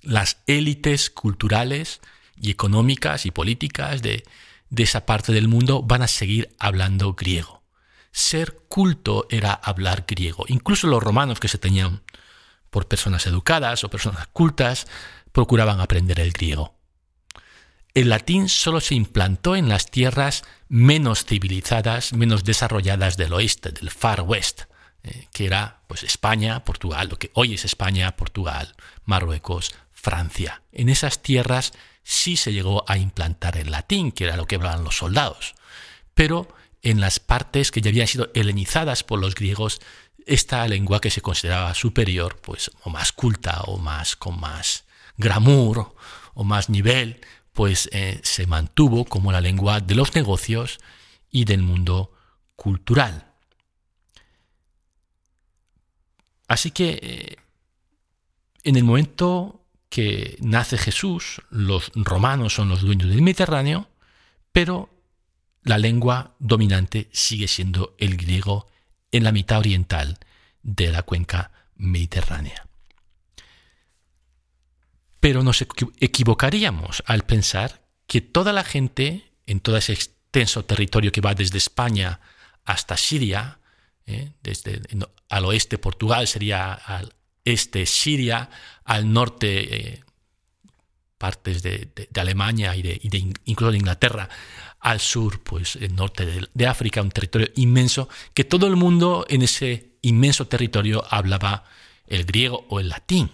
Las 0.00 0.38
élites 0.48 1.10
culturales 1.10 2.00
y 2.42 2.50
económicas 2.50 3.24
y 3.24 3.30
políticas 3.30 4.02
de, 4.02 4.24
de 4.68 4.82
esa 4.82 5.06
parte 5.06 5.32
del 5.32 5.48
mundo 5.48 5.82
van 5.82 6.02
a 6.02 6.08
seguir 6.08 6.54
hablando 6.58 7.14
griego. 7.14 7.62
Ser 8.10 8.58
culto 8.68 9.26
era 9.30 9.54
hablar 9.54 10.04
griego. 10.06 10.44
Incluso 10.48 10.86
los 10.86 11.02
romanos 11.02 11.40
que 11.40 11.48
se 11.48 11.56
tenían 11.56 12.02
por 12.68 12.86
personas 12.86 13.26
educadas 13.26 13.84
o 13.84 13.88
personas 13.88 14.26
cultas 14.26 14.86
procuraban 15.32 15.80
aprender 15.80 16.20
el 16.20 16.32
griego 16.32 16.74
el 17.94 18.08
latín 18.08 18.48
solo 18.48 18.80
se 18.80 18.94
implantó 18.94 19.54
en 19.54 19.68
las 19.68 19.90
tierras 19.90 20.44
menos 20.68 21.24
civilizadas, 21.24 22.12
menos 22.14 22.44
desarrolladas 22.44 23.16
del 23.16 23.34
oeste, 23.34 23.70
del 23.70 23.90
Far 23.90 24.22
West, 24.22 24.62
eh, 25.02 25.26
que 25.32 25.44
era 25.44 25.82
pues 25.88 26.02
España, 26.02 26.64
Portugal, 26.64 27.08
lo 27.10 27.18
que 27.18 27.30
hoy 27.34 27.54
es 27.54 27.64
España, 27.64 28.16
Portugal, 28.16 28.74
Marruecos, 29.04 29.74
Francia. 29.90 30.62
En 30.72 30.88
esas 30.88 31.20
tierras 31.20 31.72
sí 32.02 32.36
se 32.36 32.52
llegó 32.52 32.84
a 32.88 32.98
implantar 32.98 33.56
el 33.56 33.70
latín, 33.70 34.12
que 34.12 34.24
era 34.24 34.36
lo 34.36 34.46
que 34.46 34.56
hablaban 34.56 34.84
los 34.84 34.96
soldados. 34.96 35.54
Pero 36.14 36.48
en 36.82 37.00
las 37.00 37.20
partes 37.20 37.70
que 37.70 37.80
ya 37.80 37.90
habían 37.90 38.08
sido 38.08 38.30
helenizadas 38.34 39.04
por 39.04 39.20
los 39.20 39.34
griegos, 39.34 39.80
esta 40.26 40.66
lengua 40.68 41.00
que 41.00 41.10
se 41.10 41.20
consideraba 41.20 41.74
superior, 41.74 42.38
pues 42.40 42.70
o 42.84 42.90
más 42.90 43.12
culta 43.12 43.62
o 43.62 43.78
más 43.78 44.16
con 44.16 44.38
más 44.38 44.84
glamour 45.16 45.94
o 46.34 46.44
más 46.44 46.68
nivel, 46.68 47.20
pues 47.52 47.88
eh, 47.92 48.20
se 48.22 48.46
mantuvo 48.46 49.04
como 49.04 49.32
la 49.32 49.40
lengua 49.40 49.80
de 49.80 49.94
los 49.94 50.14
negocios 50.14 50.80
y 51.30 51.44
del 51.44 51.62
mundo 51.62 52.12
cultural. 52.56 53.32
Así 56.48 56.70
que 56.70 56.98
eh, 57.02 57.36
en 58.64 58.76
el 58.76 58.84
momento 58.84 59.61
que 59.92 60.38
nace 60.40 60.78
Jesús, 60.78 61.42
los 61.50 61.92
romanos 61.94 62.54
son 62.54 62.70
los 62.70 62.80
dueños 62.80 63.10
del 63.10 63.20
Mediterráneo, 63.20 63.90
pero 64.50 64.88
la 65.64 65.76
lengua 65.76 66.34
dominante 66.38 67.10
sigue 67.12 67.46
siendo 67.46 67.94
el 67.98 68.16
griego 68.16 68.68
en 69.10 69.22
la 69.22 69.32
mitad 69.32 69.58
oriental 69.58 70.18
de 70.62 70.90
la 70.90 71.02
cuenca 71.02 71.50
mediterránea. 71.76 72.66
Pero 75.20 75.42
nos 75.42 75.60
equivocaríamos 75.60 77.02
al 77.04 77.24
pensar 77.24 77.82
que 78.06 78.22
toda 78.22 78.54
la 78.54 78.64
gente 78.64 79.34
en 79.44 79.60
todo 79.60 79.76
ese 79.76 79.92
extenso 79.92 80.64
territorio 80.64 81.12
que 81.12 81.20
va 81.20 81.34
desde 81.34 81.58
España 81.58 82.18
hasta 82.64 82.96
Siria, 82.96 83.58
¿eh? 84.06 84.32
desde 84.42 84.80
al 85.28 85.44
oeste 85.44 85.76
Portugal 85.76 86.26
sería 86.26 86.72
al 86.72 87.14
este 87.44 87.86
Siria, 87.86 88.50
al 88.84 89.12
norte 89.12 89.92
eh, 89.92 90.04
partes 91.18 91.62
de, 91.62 91.88
Alemania 92.16 92.74
y, 92.74 92.82
de, 92.82 93.00
incluso 93.44 93.70
de 93.70 93.78
Inglaterra, 93.78 94.28
al 94.80 94.98
sur, 94.98 95.40
pues 95.42 95.76
el 95.76 95.94
norte 95.94 96.48
de, 96.52 96.66
África, 96.66 97.00
un 97.00 97.10
territorio 97.10 97.48
inmenso, 97.54 98.08
que 98.34 98.42
todo 98.42 98.66
el 98.66 98.74
mundo 98.74 99.24
en 99.28 99.42
ese 99.42 99.92
inmenso 100.02 100.48
territorio 100.48 101.04
hablaba 101.08 101.64
el 102.06 102.24
griego 102.24 102.66
o 102.68 102.80
el 102.80 102.88
latín 102.88 103.30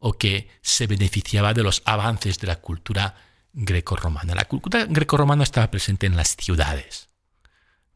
o 0.00 0.14
que 0.14 0.48
se 0.62 0.88
beneficiaba 0.88 1.54
de 1.54 1.62
los 1.62 1.82
avances 1.84 2.38
de 2.38 2.48
la 2.48 2.56
cultura 2.56 3.14
grecorromana. 3.52 4.34
La 4.34 4.46
cultura 4.46 4.84
grecorromana 4.86 5.44
estaba 5.44 5.70
presente 5.70 6.06
en 6.06 6.16
las 6.16 6.34
ciudades. 6.34 7.08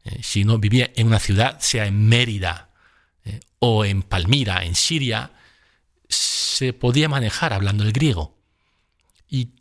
Eh, 0.05 0.19
si 0.23 0.43
uno 0.43 0.57
vivía 0.57 0.89
en 0.95 1.07
una 1.07 1.19
ciudad, 1.19 1.59
sea 1.59 1.85
en 1.85 2.07
Mérida 2.07 2.66
o 3.59 3.85
en 3.85 4.03
Palmira, 4.03 4.63
en 4.63 4.75
Siria, 4.75 5.31
se 6.09 6.73
podía 6.73 7.09
manejar 7.09 7.53
hablando 7.53 7.83
el 7.83 7.91
griego. 7.91 8.37
Y 9.29 9.55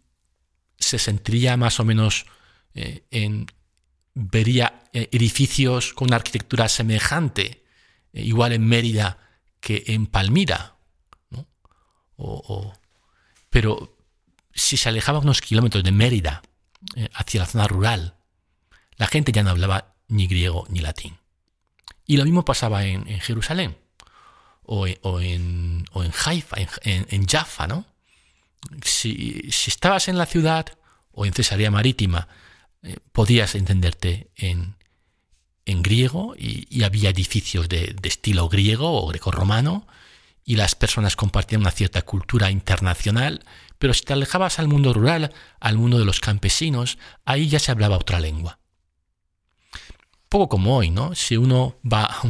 se 0.79 0.99
sentiría 0.99 1.57
más 1.57 1.81
o 1.81 1.85
menos 1.85 2.27
eh, 2.75 3.05
en. 3.11 3.47
vería 4.15 4.83
edificios 4.93 5.93
con 5.93 6.09
una 6.09 6.17
arquitectura 6.17 6.69
semejante, 6.69 7.65
igual 8.13 8.53
en 8.53 8.67
Mérida 8.67 9.19
que 9.61 9.85
en 9.89 10.07
Palmira, 10.07 10.77
pero 13.51 13.97
si 14.55 14.77
se 14.77 14.89
alejaba 14.89 15.19
unos 15.19 15.41
kilómetros 15.41 15.85
de 15.85 15.93
Mérida 15.93 16.43
eh, 16.95 17.09
hacia 17.15 17.41
la 17.41 17.47
zona 17.47 17.69
rural, 17.69 18.17
la 18.97 19.07
gente 19.07 19.33
ya 19.33 19.43
no 19.43 19.51
hablaba 19.51 19.95
ni 20.09 20.27
griego 20.27 20.67
ni 20.71 20.81
latín. 20.81 21.19
Y 22.07 22.17
lo 22.17 22.25
mismo 22.25 22.45
pasaba 22.45 22.85
en, 22.85 23.07
Jerusalén 23.21 23.77
o, 24.67 24.87
en, 25.21 25.85
o 25.93 26.03
en 26.03 26.13
Haifa, 26.25 26.57
en, 26.83 27.27
Jaffa, 27.27 27.67
¿no? 27.67 27.87
Si, 28.83 29.49
estabas 29.67 30.09
en 30.09 30.19
la 30.19 30.27
ciudad 30.27 30.67
o 31.13 31.25
en 31.25 31.33
Cesarea 31.33 31.71
Marítima, 31.71 32.29
eh, 32.83 32.97
podías 33.13 33.55
entenderte 33.55 34.31
en, 34.37 34.75
griego 35.65 36.35
y, 36.37 36.83
había 36.85 37.11
edificios 37.11 37.69
de, 37.69 37.95
de 38.01 38.09
estilo 38.09 38.49
griego 38.49 39.03
o 39.03 39.07
greco-romano 39.09 39.87
y 40.45 40.57
las 40.57 40.75
personas 40.75 41.17
compartían 41.17 41.63
una 41.63 41.73
cierta 41.73 42.03
cultura 42.03 42.51
internacional, 42.51 43.45
pero 43.79 43.95
si 43.95 44.03
te 44.03 44.13
alejabas 44.13 44.59
al 44.59 44.69
mundo 44.69 44.93
rural, 44.93 45.33
al 45.59 45.77
mundo 45.77 45.99
de 45.99 46.05
los 46.05 46.21
campesinos, 46.21 46.99
ahí 47.25 47.49
ya 47.49 47.59
se 47.59 47.73
hablaba 47.73 47.99
otra 47.99 48.21
lengua. 48.21 48.59
Poco 50.37 50.51
como 50.51 50.77
hoy, 50.77 50.91
¿no? 50.91 51.15
Si 51.15 51.39
uno 51.39 51.79
va 51.83 52.05
a 52.05 52.21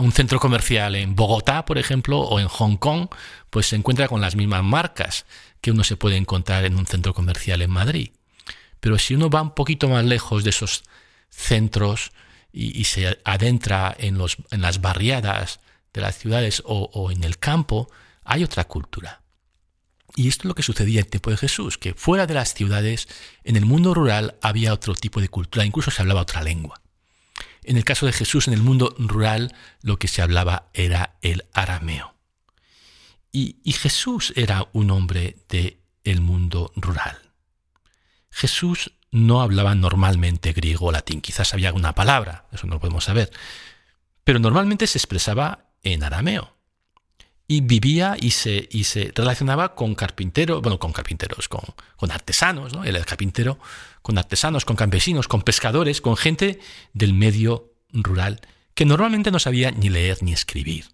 un, 0.00 0.12
centro 0.12 0.40
comercial 0.40 0.94
en 0.94 1.14
Bogotá, 1.14 1.66
por 1.66 1.76
ejemplo, 1.76 2.20
o 2.20 2.40
en 2.40 2.48
Hong 2.48 2.76
Kong, 2.78 3.08
pues 3.50 3.66
se 3.66 3.76
encuentra 3.76 4.08
con 4.08 4.22
las 4.22 4.34
mismas 4.34 4.64
marcas 4.64 5.26
que 5.60 5.70
uno 5.70 5.84
se 5.84 5.98
puede 5.98 6.16
encontrar 6.16 6.64
en 6.64 6.78
un 6.78 6.86
centro 6.86 7.12
comercial 7.12 7.60
en 7.60 7.70
Madrid. 7.70 8.12
Pero 8.80 8.98
si 8.98 9.14
uno 9.14 9.28
va 9.28 9.42
un 9.42 9.54
poquito 9.54 9.90
más 9.90 10.06
lejos 10.06 10.42
de 10.42 10.48
esos 10.48 10.84
centros 11.28 12.12
y, 12.50 12.84
se 12.84 13.20
adentra 13.26 13.94
en, 13.98 14.16
los, 14.16 14.38
en 14.50 14.62
las 14.62 14.80
barriadas 14.80 15.60
de 15.92 16.00
las 16.00 16.16
ciudades 16.16 16.62
o, 16.64 17.10
en 17.10 17.24
el 17.24 17.38
campo, 17.38 17.90
hay 18.24 18.42
otra 18.42 18.64
cultura. 18.64 19.20
Y 20.16 20.28
esto 20.28 20.44
es 20.44 20.46
lo 20.46 20.54
que 20.54 20.62
sucedía 20.62 21.00
en 21.00 21.04
el 21.04 21.10
tiempo 21.10 21.30
de 21.30 21.36
Jesús, 21.36 21.76
que 21.76 21.92
fuera 21.92 22.26
de 22.26 22.32
las 22.32 22.54
ciudades, 22.54 23.06
en 23.44 23.56
el 23.56 23.66
mundo 23.66 23.92
rural 23.92 24.38
había 24.40 24.72
otro 24.72 24.94
tipo 24.94 25.20
de 25.20 25.28
cultura, 25.28 25.66
incluso 25.66 25.90
se 25.90 26.00
hablaba 26.00 26.22
otra 26.22 26.42
lengua. 26.42 26.80
En 27.68 27.76
el 27.76 27.84
caso 27.84 28.06
de 28.06 28.14
Jesús, 28.14 28.48
en 28.48 28.54
el 28.54 28.62
mundo 28.62 28.94
rural, 28.98 29.54
lo 29.82 29.98
que 29.98 30.08
se 30.08 30.22
hablaba 30.22 30.70
era 30.72 31.16
el 31.20 31.44
arameo. 31.52 32.14
Y, 33.30 33.60
Jesús 33.74 34.32
era 34.36 34.68
un 34.72 34.90
hombre 34.90 35.36
del 35.50 35.76
el 36.02 36.22
mundo 36.22 36.72
rural. 36.76 37.18
Jesús 38.30 38.92
no 39.10 39.42
hablaba 39.42 39.74
normalmente 39.74 40.54
griego 40.54 40.86
o 40.86 40.92
latín, 40.92 41.20
quizás 41.20 41.52
había 41.52 41.68
alguna 41.68 41.94
palabra, 41.94 42.46
eso 42.52 42.66
no 42.66 42.76
lo 42.76 42.80
podemos 42.80 43.04
saber, 43.04 43.30
pero 44.24 44.38
normalmente 44.38 44.86
se 44.86 44.96
expresaba 44.96 45.66
en 45.82 46.04
arameo. 46.04 46.56
Y 47.50 47.62
vivía 47.62 48.16
y 48.20 48.32
se, 48.32 48.68
y 48.70 48.84
se 48.84 49.10
relacionaba 49.14 49.74
con 49.74 49.94
carpinteros, 49.94 50.60
bueno, 50.60 50.78
con 50.78 50.92
carpinteros, 50.92 51.48
con, 51.48 51.62
con 51.96 52.10
artesanos, 52.10 52.74
¿no? 52.74 52.84
Él 52.84 52.94
era 52.94 53.04
carpintero, 53.06 53.58
con 54.02 54.18
artesanos, 54.18 54.66
con 54.66 54.76
campesinos, 54.76 55.28
con 55.28 55.40
pescadores, 55.42 56.02
con 56.02 56.16
gente 56.16 56.60
del 56.92 57.14
medio 57.14 57.72
rural 57.90 58.40
que 58.78 58.84
normalmente 58.84 59.32
no 59.32 59.40
sabía 59.40 59.72
ni 59.72 59.88
leer 59.88 60.22
ni 60.22 60.32
escribir. 60.32 60.84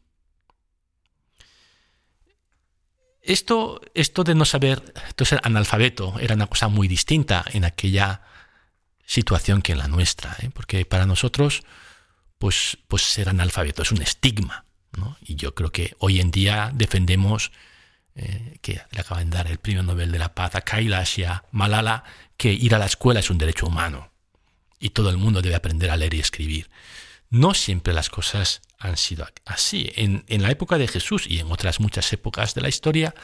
Esto, 3.20 3.82
esto 3.92 4.24
de 4.24 4.34
no 4.34 4.46
saber, 4.46 4.94
esto 5.06 5.26
ser 5.26 5.40
analfabeto, 5.42 6.18
era 6.18 6.34
una 6.34 6.46
cosa 6.46 6.68
muy 6.68 6.88
distinta 6.88 7.44
en 7.52 7.66
aquella 7.66 8.22
situación 9.04 9.60
que 9.60 9.72
en 9.72 9.78
la 9.78 9.88
nuestra, 9.88 10.34
¿eh? 10.40 10.48
porque 10.54 10.86
para 10.86 11.04
nosotros, 11.04 11.62
pues, 12.38 12.78
pues 12.88 13.02
ser 13.02 13.28
analfabeto 13.28 13.82
es 13.82 13.92
un 13.92 14.00
estigma. 14.00 14.64
Y 15.20 15.36
yo 15.36 15.54
creo 15.54 15.70
que 15.70 15.94
hoy 15.98 16.20
en 16.20 16.30
día 16.30 16.70
defendemos, 16.74 17.52
eh, 18.14 18.58
que 18.62 18.80
le 18.90 19.00
acaban 19.00 19.30
de 19.30 19.36
dar 19.36 19.46
el 19.48 19.58
premio 19.58 19.82
Nobel 19.82 20.12
de 20.12 20.18
la 20.18 20.34
Paz 20.34 20.54
a 20.54 20.60
Kailash 20.60 21.20
y 21.20 21.24
a 21.24 21.44
Malala, 21.50 22.04
que 22.36 22.52
ir 22.52 22.74
a 22.74 22.78
la 22.78 22.86
escuela 22.86 23.20
es 23.20 23.30
un 23.30 23.38
derecho 23.38 23.66
humano 23.66 24.10
y 24.84 24.90
todo 24.90 25.08
el 25.08 25.16
mundo 25.16 25.40
debe 25.40 25.54
aprender 25.54 25.90
a 25.90 25.96
leer 25.96 26.12
y 26.12 26.20
escribir. 26.20 26.68
No 27.30 27.54
siempre 27.54 27.94
las 27.94 28.10
cosas 28.10 28.60
han 28.78 28.98
sido 28.98 29.26
así. 29.46 29.90
En, 29.96 30.24
la 30.42 30.50
época 30.50 30.76
de 30.76 30.86
Jesús 30.86 31.24
y 31.26 31.38
en 31.38 31.50
otras 31.50 31.80
muchas 31.80 32.12
épocas 32.12 32.54
de 32.54 32.60
la 32.60 32.68
historia, 32.68 33.14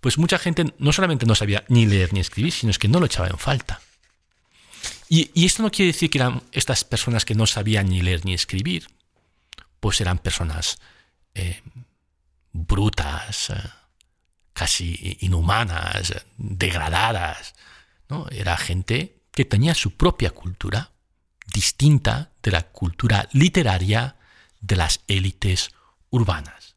pues 0.00 0.16
mucha 0.16 0.38
gente 0.38 0.72
no 0.78 0.92
solamente 0.92 1.26
no 1.26 1.34
sabía 1.34 1.64
ni 1.68 1.86
leer 1.86 2.12
ni 2.12 2.20
escribir, 2.20 2.52
sino 2.52 2.70
es 2.70 2.78
que 2.78 2.86
no 2.86 3.00
lo 3.00 3.06
echaba 3.06 3.26
en 3.26 3.38
falta. 3.38 3.80
Y, 5.08 5.44
esto 5.44 5.64
no 5.64 5.72
quiere 5.72 5.92
decir 5.92 6.08
que 6.08 6.18
eran 6.18 6.42
estas 6.52 6.84
personas 6.84 7.24
que 7.24 7.34
no 7.34 7.46
sabían 7.46 7.88
ni 7.88 8.00
leer 8.00 8.24
ni 8.24 8.32
escribir, 8.32 8.86
pues 9.80 10.00
eran 10.00 10.18
personas 10.18 10.78
eh, 11.38 11.62
brutas, 12.52 13.50
eh, 13.50 13.54
casi 14.52 15.16
inhumanas, 15.20 16.14
degradadas. 16.36 17.54
¿no? 18.08 18.26
Era 18.30 18.56
gente 18.56 19.22
que 19.30 19.44
tenía 19.44 19.74
su 19.74 19.96
propia 19.96 20.30
cultura, 20.30 20.90
distinta 21.46 22.32
de 22.42 22.50
la 22.50 22.62
cultura 22.62 23.28
literaria 23.32 24.16
de 24.60 24.76
las 24.76 25.00
élites 25.06 25.70
urbanas. 26.10 26.76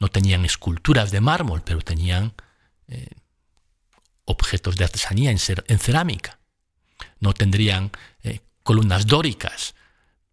No 0.00 0.08
tenían 0.08 0.44
esculturas 0.44 1.10
de 1.10 1.20
mármol, 1.20 1.62
pero 1.62 1.80
tenían 1.82 2.32
eh, 2.86 3.08
objetos 4.24 4.76
de 4.76 4.84
artesanía 4.84 5.30
en, 5.30 5.38
cerámica. 5.78 6.38
No 7.20 7.34
tendrían 7.34 7.90
columnas 8.62 9.06
dóricas, 9.06 9.74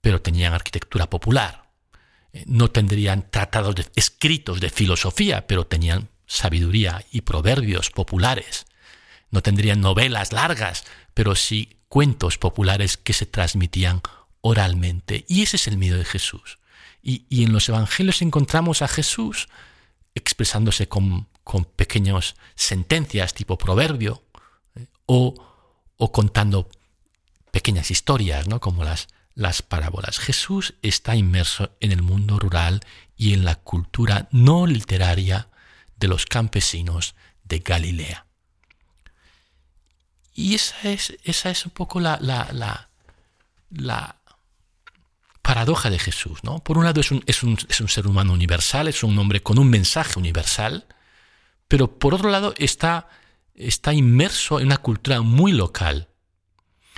pero 0.02 0.22
tenían 0.22 0.54
arquitectura 0.54 1.10
popular. 1.10 1.65
Eh, 2.36 2.44
no 2.48 2.70
tendrían 2.70 3.32
tratados 3.32 3.76
escritos 3.96 4.60
de 4.60 4.70
filosofía, 4.70 5.48
pero 5.48 5.66
tenían 5.66 6.10
sabiduría 6.28 7.06
y 7.10 7.22
proverbios 7.22 7.92
populares. 7.92 8.66
No 9.32 9.42
tendrían 9.42 9.80
novelas 9.80 10.34
largas, 10.34 10.84
pero 11.14 11.36
sí 11.36 11.78
cuentos 11.88 12.38
populares 12.38 12.98
que 12.98 13.14
se 13.14 13.26
transmitían 13.26 14.02
oralmente. 14.42 15.24
Y 15.30 15.44
ese 15.44 15.56
es 15.56 15.68
el 15.68 15.78
miedo 15.78 15.98
de 15.98 16.04
Jesús. 16.04 16.60
Y, 17.02 17.44
en 17.44 17.54
los 17.54 17.70
evangelios 17.70 18.22
encontramos 18.22 18.82
a 18.82 18.90
Jesús 18.90 19.48
expresándose 20.14 20.90
con, 20.90 21.28
con 21.44 21.64
pequeñas 21.64 22.36
sentencias 22.56 23.34
tipo 23.34 23.58
proverbio 23.58 24.24
eh, 24.76 24.88
o, 25.06 25.36
o, 25.96 26.12
contando 26.12 26.70
pequeñas 27.52 27.92
historias, 27.92 28.48
¿no? 28.48 28.60
como 28.60 28.84
las, 28.84 29.08
las 29.36 29.62
parábolas. 29.62 30.18
Jesús 30.18 30.74
está 30.82 31.16
inmerso 31.16 31.76
en 31.82 31.92
el 31.92 32.02
mundo 32.02 32.40
rural 32.40 32.82
y 33.16 33.34
en 33.34 33.46
la 33.46 33.56
cultura 33.56 34.28
no 34.32 34.66
literaria 34.66 35.50
de 35.98 36.08
los 36.08 36.26
campesinos 36.26 37.16
de 37.44 37.60
Galilea. 37.60 38.26
Y 40.34 40.56
esa 40.56 40.90
es, 40.90 41.16
esa 41.24 41.50
es 41.50 41.66
un 41.66 41.72
poco 41.72 42.00
la, 42.00 42.18
la, 42.22 42.50
la, 42.52 42.90
la 43.70 44.18
paradoja 45.42 45.90
de 45.90 46.00
Jesús. 46.00 46.44
¿no? 46.44 46.60
Por 46.64 46.78
un 46.78 46.86
lado 46.86 47.00
es 47.00 47.12
un, 47.12 47.24
es, 47.26 47.44
un, 47.44 47.58
es 47.70 47.80
un, 47.80 47.88
ser 47.88 48.08
humano 48.08 48.34
universal, 48.34 48.88
es 48.88 49.04
un 49.04 49.18
hombre 49.18 49.42
con 49.42 49.60
un 49.60 49.70
mensaje 49.70 50.20
universal, 50.20 50.88
pero 51.68 52.00
por 52.00 52.14
otro 52.14 52.30
lado 52.30 52.54
está, 52.58 53.08
está 53.54 53.94
inmerso 53.94 54.60
en 54.60 54.68
una 54.68 54.78
cultura 54.78 55.22
muy 55.22 55.52
local. 55.52 56.10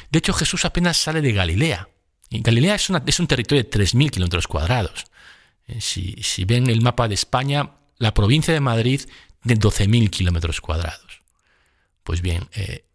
De 0.10 0.20
hecho, 0.20 0.34
Jesús 0.34 0.66
apenas 0.66 0.98
sale 0.98 1.22
de 1.22 1.34
Galilea. 1.34 1.90
Galilea 2.30 2.76
es, 2.76 2.90
un 3.20 3.28
territorio 3.28 3.64
de 3.64 3.70
3.000 3.70 4.12
kilómetros 4.12 4.48
cuadrados. 4.48 5.06
Eh, 5.68 5.82
si, 5.82 6.46
ven 6.46 6.70
el 6.70 6.82
mapa 6.82 7.08
de 7.08 7.14
España, 7.14 7.72
la 7.98 8.14
provincia 8.14 8.54
de 8.54 8.60
Madrid 8.60 9.02
de 9.44 9.58
12.000 9.58 10.10
kilómetros 10.10 10.62
cuadrados. 10.62 11.22
Pues 12.04 12.22
bien, 12.22 12.48
eh, 12.54 12.86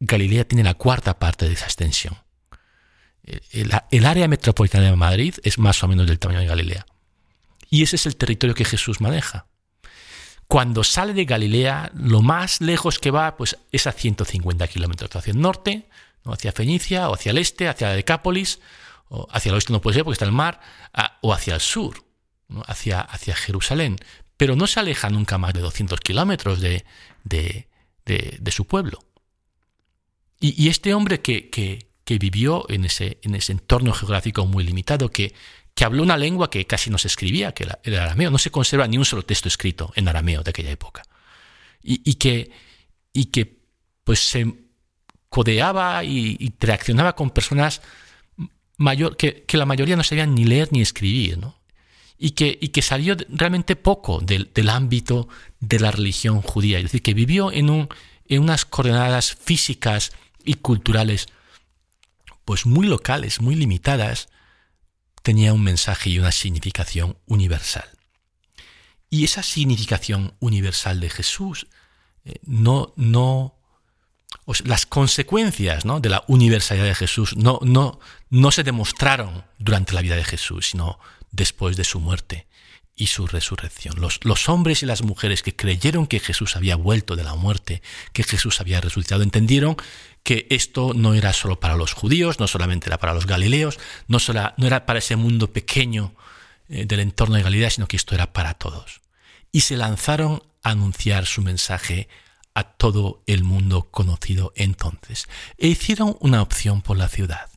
Galilea 0.00 0.46
tiene 0.46 0.64
la 0.64 0.74
cuarta 0.74 1.18
parte 1.18 1.46
de 1.46 1.54
esa 1.54 1.66
extensión 1.66 2.16
el, 3.90 4.06
área 4.06 4.28
metropolitana 4.28 4.86
de 4.86 4.96
Madrid 4.96 5.34
es 5.42 5.58
más 5.58 5.82
o 5.82 5.88
menos 5.88 6.06
del 6.06 6.18
tamaño 6.18 6.40
de 6.40 6.46
Galilea. 6.46 6.86
Y 7.68 7.82
ese 7.82 7.96
es 7.96 8.06
el 8.06 8.16
territorio 8.16 8.54
que 8.54 8.64
Jesús 8.64 9.00
maneja. 9.00 9.46
Cuando 10.46 10.82
sale 10.82 11.12
de 11.12 11.24
Galilea, 11.24 11.92
lo 11.94 12.22
más 12.22 12.60
lejos 12.60 12.98
que 12.98 13.12
va 13.12 13.36
pues, 13.36 13.56
es 13.70 13.86
a 13.86 13.92
150 13.92 14.66
kilómetros 14.66 15.14
hacia 15.14 15.30
el 15.32 15.40
norte, 15.40 15.88
hacia 16.24 16.52
Fenicia, 16.52 17.08
o 17.08 17.14
hacia 17.14 17.30
el 17.30 17.38
este, 17.38 17.68
hacia 17.68 17.90
Decápolis, 17.90 18.60
o 19.08 19.26
hacia 19.30 19.50
el 19.50 19.54
oeste 19.54 19.72
no 19.72 19.80
puede 19.80 19.94
ser 19.94 20.04
porque 20.04 20.14
está 20.14 20.24
el 20.24 20.32
mar, 20.32 20.60
o 21.22 21.32
hacia 21.32 21.54
el 21.54 21.60
sur, 21.60 22.04
hacia, 22.66 23.00
hacia 23.00 23.34
Jerusalén. 23.34 23.96
Pero 24.36 24.56
no 24.56 24.66
se 24.66 24.80
aleja 24.80 25.10
nunca 25.10 25.38
más 25.38 25.52
de 25.52 25.60
200 25.60 26.00
kilómetros 26.00 26.60
de, 26.60 26.84
su 28.50 28.66
pueblo. 28.66 29.00
Y, 30.40 30.68
este 30.68 30.94
hombre 30.94 31.20
que, 31.20 31.50
que 31.50 32.18
vivió 32.18 32.66
en 32.68 32.84
ese, 32.84 33.18
en 33.22 33.36
ese 33.36 33.52
entorno 33.52 33.92
geográfico 33.92 34.44
muy 34.44 34.64
limitado, 34.64 35.10
que, 35.10 35.32
que 35.74 35.84
habló 35.84 36.02
una 36.02 36.16
lengua 36.16 36.50
que 36.50 36.66
casi 36.66 36.90
no 36.90 36.98
se 36.98 37.08
escribía, 37.08 37.52
que 37.52 37.62
era 37.62 37.78
el 37.84 37.96
arameo. 37.96 38.30
No 38.30 38.38
se 38.38 38.50
conserva 38.50 38.88
ni 38.88 38.98
un 38.98 39.04
solo 39.04 39.22
texto 39.22 39.48
escrito 39.48 39.92
en 39.94 40.08
arameo 40.08 40.42
de 40.42 40.50
aquella 40.50 40.70
época. 40.70 41.02
Y, 41.82 42.14
que, 42.14 42.50
y 43.12 43.26
que 43.26 43.60
pues 44.04 44.18
se 44.20 44.54
codeaba 45.30 46.04
y, 46.04 46.52
reaccionaba 46.60 47.14
con 47.14 47.30
personas 47.30 47.80
mayor, 48.76 49.16
que, 49.16 49.46
la 49.52 49.64
mayoría 49.64 49.96
no 49.96 50.04
sabían 50.04 50.34
ni 50.34 50.44
leer 50.44 50.68
ni 50.72 50.82
escribir, 50.82 51.38
Y 52.18 52.32
que, 52.32 52.58
y 52.60 52.68
que 52.68 52.82
salió 52.82 53.16
realmente 53.30 53.76
poco 53.76 54.20
del, 54.20 54.50
del, 54.52 54.68
ámbito 54.68 55.28
de 55.60 55.80
la 55.80 55.90
religión 55.90 56.42
judía, 56.42 56.78
es 56.78 56.84
decir, 56.84 57.00
que 57.00 57.14
vivió 57.14 57.50
en, 57.50 57.70
un, 57.70 57.88
en 58.26 58.42
unas 58.42 58.66
coordenadas 58.66 59.34
físicas 59.34 60.12
y 60.44 60.54
culturales 60.54 61.28
pues 62.44 62.66
muy 62.66 62.86
locales, 62.86 63.40
muy 63.40 63.54
limitadas, 63.54 64.28
tenía 65.22 65.52
un 65.52 65.62
mensaje 65.62 66.10
y 66.10 66.18
una 66.18 66.32
significación 66.32 67.16
universal. 67.26 67.88
Y 69.08 69.24
esa 69.24 69.42
significación 69.42 70.34
universal 70.40 70.98
de 71.00 71.10
Jesús 71.10 71.68
eh, 72.24 72.40
no, 72.42 72.92
no, 72.96 73.59
las 74.64 74.86
consecuencias 74.86 75.84
de 75.84 76.08
la 76.08 76.24
universalidad 76.26 76.86
de 76.86 76.94
Jesús 76.94 77.36
no, 77.36 77.60
no, 77.62 78.00
no 78.30 78.50
se 78.50 78.62
demostraron 78.64 79.44
durante 79.58 79.92
la 79.92 80.02
vida 80.02 80.16
de 80.16 80.24
Jesús, 80.24 80.70
sino 80.70 80.98
después 81.30 81.76
de 81.76 81.84
su 81.84 82.00
muerte 82.00 82.46
y 82.96 83.06
su 83.06 83.26
resurrección. 83.26 83.94
Los, 83.98 84.20
los, 84.24 84.48
hombres 84.48 84.82
y 84.82 84.86
las 84.86 85.02
mujeres 85.02 85.42
que 85.42 85.56
creyeron 85.56 86.06
que 86.06 86.20
Jesús 86.20 86.56
había 86.56 86.76
vuelto 86.76 87.16
de 87.16 87.24
la 87.24 87.34
muerte, 87.34 87.80
que 88.12 88.24
Jesús 88.24 88.60
había 88.60 88.80
resucitado, 88.80 89.22
entendieron 89.22 89.76
que 90.22 90.46
esto 90.50 90.92
no 90.94 91.14
era 91.14 91.32
solo 91.32 91.60
para 91.60 91.76
los 91.76 91.94
judíos, 91.94 92.40
no 92.40 92.46
solamente 92.46 92.88
era 92.88 92.98
para 92.98 93.14
los 93.14 93.26
galileos, 93.26 93.78
no, 94.06 94.18
no 94.56 94.66
era 94.66 94.84
para 94.84 94.98
ese 94.98 95.16
mundo 95.16 95.52
pequeño 95.52 96.14
eh, 96.68 96.84
del 96.84 97.00
entorno 97.00 97.36
de 97.36 97.42
Galilea, 97.42 97.70
sino 97.70 97.88
que 97.88 97.96
esto 97.96 98.14
era 98.14 98.32
para 98.32 98.54
todos. 98.54 99.00
Y 99.50 99.62
se 99.62 99.76
lanzaron 99.76 100.42
a 100.62 100.70
anunciar 100.70 101.24
su 101.24 101.40
mensaje 101.40 102.08
a 102.54 102.64
todo 102.64 103.22
el 103.26 103.44
mundo 103.44 103.88
conocido 103.90 104.52
entonces. 104.56 105.28
E 105.58 105.68
hicieron 105.68 106.16
una 106.20 106.42
opción 106.42 106.82
por 106.82 106.96
la 106.96 107.08
ciudad. 107.08 107.50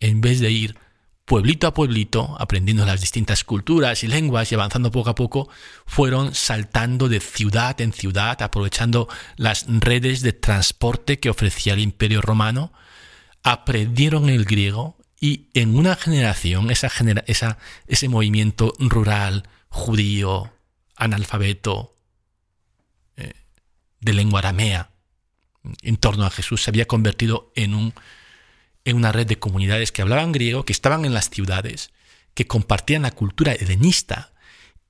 En 0.00 0.20
vez 0.20 0.40
de 0.40 0.50
ir 0.50 0.76
pueblito 1.24 1.66
a 1.66 1.74
pueblito, 1.74 2.36
aprendiendo 2.38 2.84
las 2.84 3.00
distintas 3.00 3.44
culturas 3.44 4.04
y 4.04 4.08
lenguas 4.08 4.50
y 4.52 4.54
avanzando 4.54 4.90
poco 4.90 5.10
a 5.10 5.14
poco, 5.14 5.48
fueron 5.86 6.34
saltando 6.34 7.08
de 7.08 7.20
ciudad 7.20 7.80
en 7.80 7.92
ciudad, 7.92 8.40
aprovechando 8.42 9.08
las 9.36 9.66
redes 9.68 10.20
de 10.20 10.32
transporte 10.32 11.18
que 11.18 11.30
ofrecía 11.30 11.72
el 11.72 11.80
Imperio 11.80 12.20
Romano, 12.20 12.72
aprendieron 13.42 14.28
el 14.28 14.44
griego 14.44 14.96
y 15.20 15.48
en 15.54 15.76
una 15.76 15.96
generación 15.96 16.70
ese 16.70 18.08
movimiento 18.08 18.74
rural, 18.78 19.48
judío, 19.70 20.52
analfabeto, 20.96 21.93
de 24.04 24.12
lengua 24.12 24.40
aramea, 24.40 24.90
en 25.82 25.96
torno 25.96 26.26
a 26.26 26.30
Jesús, 26.30 26.62
se 26.62 26.70
había 26.70 26.86
convertido 26.86 27.52
en 27.56 27.74
un 27.74 27.94
en 28.84 28.96
una 28.96 29.12
red 29.12 29.26
de 29.26 29.38
comunidades 29.38 29.92
que 29.92 30.02
hablaban 30.02 30.32
griego, 30.32 30.64
que 30.64 30.72
estaban 30.72 31.04
en 31.04 31.14
las 31.14 31.30
ciudades, 31.30 31.90
que 32.34 32.46
compartían 32.46 33.02
la 33.02 33.12
cultura 33.12 33.52
helenista 33.52 34.32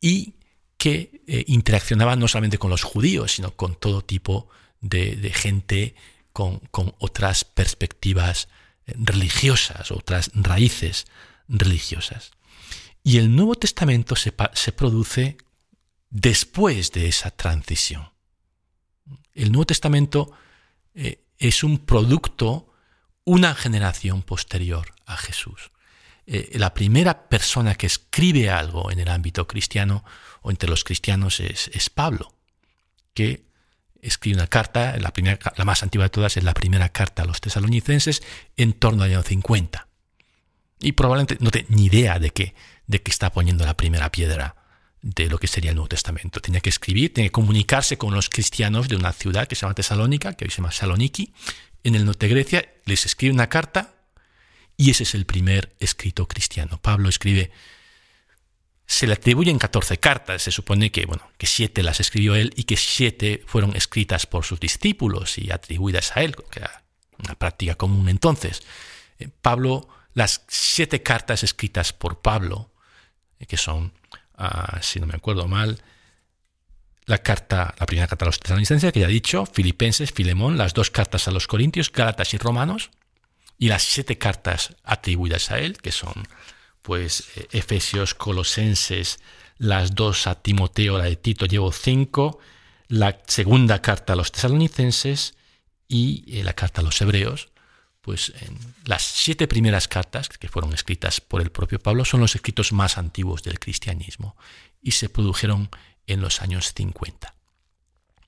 y 0.00 0.34
que 0.76 1.22
eh, 1.26 1.44
interaccionaban 1.46 2.18
no 2.18 2.28
solamente 2.28 2.58
con 2.58 2.70
los 2.70 2.82
judíos, 2.82 3.32
sino 3.32 3.52
con 3.52 3.76
todo 3.76 4.02
tipo 4.02 4.48
de, 4.80 5.32
gente 5.32 5.94
con, 6.32 6.60
otras 6.98 7.44
perspectivas 7.44 8.48
eh, 8.86 8.94
religiosas, 8.96 9.92
otras 9.92 10.30
raíces 10.34 11.06
religiosas. 11.48 12.32
Y 13.02 13.18
el 13.18 13.34
Nuevo 13.34 13.54
Testamento 13.54 14.16
se, 14.16 14.32
produce 14.72 15.36
después 16.10 16.90
de 16.92 17.08
esa 17.08 17.30
transición. 17.30 18.08
El 19.34 19.52
Nuevo 19.52 19.66
Testamento 19.66 20.32
eh, 20.94 21.24
es 21.38 21.64
un 21.64 21.78
producto, 21.78 22.72
una 23.24 23.54
generación 23.54 24.22
posterior 24.22 24.94
a 25.06 25.16
Jesús. 25.16 25.72
Eh, 26.26 26.52
la 26.54 26.72
primera 26.72 27.28
persona 27.28 27.74
que 27.74 27.86
escribe 27.86 28.48
algo 28.48 28.90
en 28.90 28.98
el 28.98 29.08
ámbito 29.08 29.46
cristiano 29.46 30.04
o 30.40 30.50
entre 30.50 30.70
los 30.70 30.84
cristianos 30.84 31.40
es, 31.40 31.90
Pablo, 31.90 32.34
que 33.12 33.44
escribe 34.00 34.36
una 34.36 34.46
carta, 34.46 34.96
la, 34.98 35.12
primera, 35.12 35.38
la 35.56 35.64
más 35.64 35.82
antigua 35.82 36.04
de 36.04 36.10
todas 36.10 36.36
es 36.36 36.44
la 36.44 36.54
primera 36.54 36.88
carta 36.90 37.22
a 37.22 37.26
los 37.26 37.40
tesalonicenses 37.40 38.22
en 38.56 38.72
torno 38.72 39.02
al 39.02 39.10
año 39.10 39.22
50. 39.22 39.88
Y 40.80 40.92
probablemente 40.92 41.36
no 41.40 41.50
tiene 41.50 41.68
ni 41.70 41.86
idea 41.86 42.18
de 42.18 42.30
que, 42.30 42.54
de 42.86 43.02
que 43.02 43.10
está 43.10 43.32
poniendo 43.32 43.64
la 43.64 43.76
primera 43.76 44.10
piedra 44.10 44.63
de 45.04 45.28
lo 45.28 45.38
que 45.38 45.46
sería 45.46 45.70
el 45.70 45.76
Nuevo 45.76 45.88
Testamento. 45.88 46.40
Tenía 46.40 46.60
que 46.60 46.70
escribir, 46.70 47.12
tenía 47.12 47.28
que 47.28 47.32
comunicarse 47.32 47.98
con 47.98 48.14
los 48.14 48.30
cristianos 48.30 48.88
de 48.88 48.96
una 48.96 49.12
ciudad 49.12 49.46
que 49.46 49.54
se 49.54 49.60
llama 49.60 49.74
Tesalónica, 49.74 50.32
que 50.32 50.46
hoy 50.46 50.50
se 50.50 50.56
llama 50.56 50.72
Saloniki, 50.72 51.34
en 51.82 51.94
el 51.94 52.06
norte 52.06 52.26
de 52.26 52.32
Grecia, 52.32 52.72
les 52.86 53.04
escribe 53.04 53.34
una 53.34 53.50
carta 53.50 53.92
y 54.78 54.90
ese 54.90 55.02
es 55.02 55.14
el 55.14 55.26
primer 55.26 55.76
escrito 55.78 56.26
cristiano. 56.26 56.80
Pablo 56.80 57.10
escribe, 57.10 57.50
se 58.86 59.06
le 59.06 59.12
atribuyen 59.12 59.58
14 59.58 59.98
cartas, 59.98 60.40
se 60.40 60.50
supone 60.50 60.90
que, 60.90 61.04
bueno, 61.04 61.30
que 61.36 61.46
siete 61.46 61.82
las 61.82 62.00
escribió 62.00 62.34
él 62.34 62.54
y 62.56 62.64
que 62.64 62.78
siete 62.78 63.44
fueron 63.46 63.76
escritas 63.76 64.24
por 64.24 64.46
sus 64.46 64.58
discípulos 64.58 65.36
y 65.36 65.50
atribuidas 65.50 66.16
a 66.16 66.22
él, 66.22 66.34
que 66.50 66.60
era 66.60 66.82
una 67.18 67.34
práctica 67.34 67.74
común 67.74 68.08
entonces. 68.08 68.62
Eh, 69.18 69.28
Pablo, 69.42 69.86
las 70.14 70.46
siete 70.48 71.02
cartas 71.02 71.42
escritas 71.42 71.92
por 71.92 72.22
Pablo, 72.22 72.70
eh, 73.38 73.44
que 73.44 73.58
son, 73.58 73.92
ah, 74.36 74.78
si 74.82 75.00
no 75.00 75.06
me 75.06 75.14
acuerdo 75.14 75.48
mal, 75.48 75.82
la 77.06 77.18
carta, 77.18 77.74
la 77.78 77.86
primera 77.86 78.06
carta 78.06 78.24
a 78.24 78.28
los 78.28 78.40
tesalonicenses, 78.40 78.92
que 78.92 79.00
ya 79.00 79.06
he 79.06 79.12
dicho, 79.12 79.46
Filipenses, 79.46 80.12
Filemón, 80.12 80.56
las 80.56 80.72
dos 80.74 80.90
cartas 80.90 81.28
a 81.28 81.30
los 81.30 81.46
Corintios, 81.46 81.92
Gálatas 81.92 82.32
y 82.34 82.38
Romanos, 82.38 82.90
y 83.58 83.68
las 83.68 83.82
siete 83.82 84.18
cartas 84.18 84.74
atribuidas 84.82 85.50
a 85.50 85.58
él, 85.58 85.78
que 85.78 85.92
son 85.92 86.14
pues 86.82 87.28
eh, 87.36 87.48
Efesios, 87.52 88.14
Colosenses, 88.14 89.20
las 89.58 89.94
dos 89.94 90.26
a 90.26 90.42
Timoteo, 90.42 90.98
la 90.98 91.04
de 91.04 91.16
Tito 91.16 91.46
llevo 91.46 91.72
cinco, 91.72 92.38
la 92.88 93.20
segunda 93.26 93.80
carta 93.80 94.14
a 94.14 94.16
los 94.16 94.32
tesalonicenses 94.32 95.34
y 95.88 96.24
eh, 96.38 96.44
la 96.44 96.54
carta 96.54 96.80
a 96.80 96.84
los 96.84 97.00
hebreos, 97.00 97.48
pues 98.04 98.34
las 98.84 99.02
siete 99.02 99.48
primeras 99.48 99.88
cartas 99.88 100.28
que 100.28 100.48
fueron 100.48 100.74
escritas 100.74 101.22
por 101.22 101.40
el 101.40 101.50
propio 101.50 101.78
Pablo 101.78 102.04
son 102.04 102.20
los 102.20 102.34
escritos 102.34 102.70
más 102.70 102.98
antiguos 102.98 103.42
del 103.42 103.58
cristianismo 103.58 104.36
y 104.82 104.90
se 104.90 105.08
produjeron 105.08 105.70
en 106.06 106.20
los 106.20 106.42
años 106.42 106.74
50. 106.74 107.34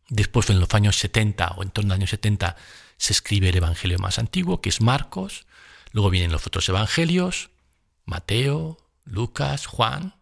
Después 0.09 0.49
en 0.49 0.61
los 0.61 0.73
años 0.73 0.97
70 0.97 1.49
o 1.59 1.63
en 1.63 1.69
torno 1.69 1.93
al 1.93 2.01
año 2.01 2.07
70 2.07 2.57
se 2.97 3.13
escribe 3.13 3.51
el 3.51 3.57
Evangelio 3.59 3.99
más 3.99 4.19
antiguo, 4.19 4.63
que 4.63 4.71
es 4.71 4.81
Marcos, 4.81 5.47
luego 5.93 6.09
vienen 6.09 6.33
los 6.33 6.47
otros 6.47 6.67
Evangelios, 6.71 7.51
Mateo, 8.07 8.79
Lucas, 9.05 9.67
Juan, 9.67 10.15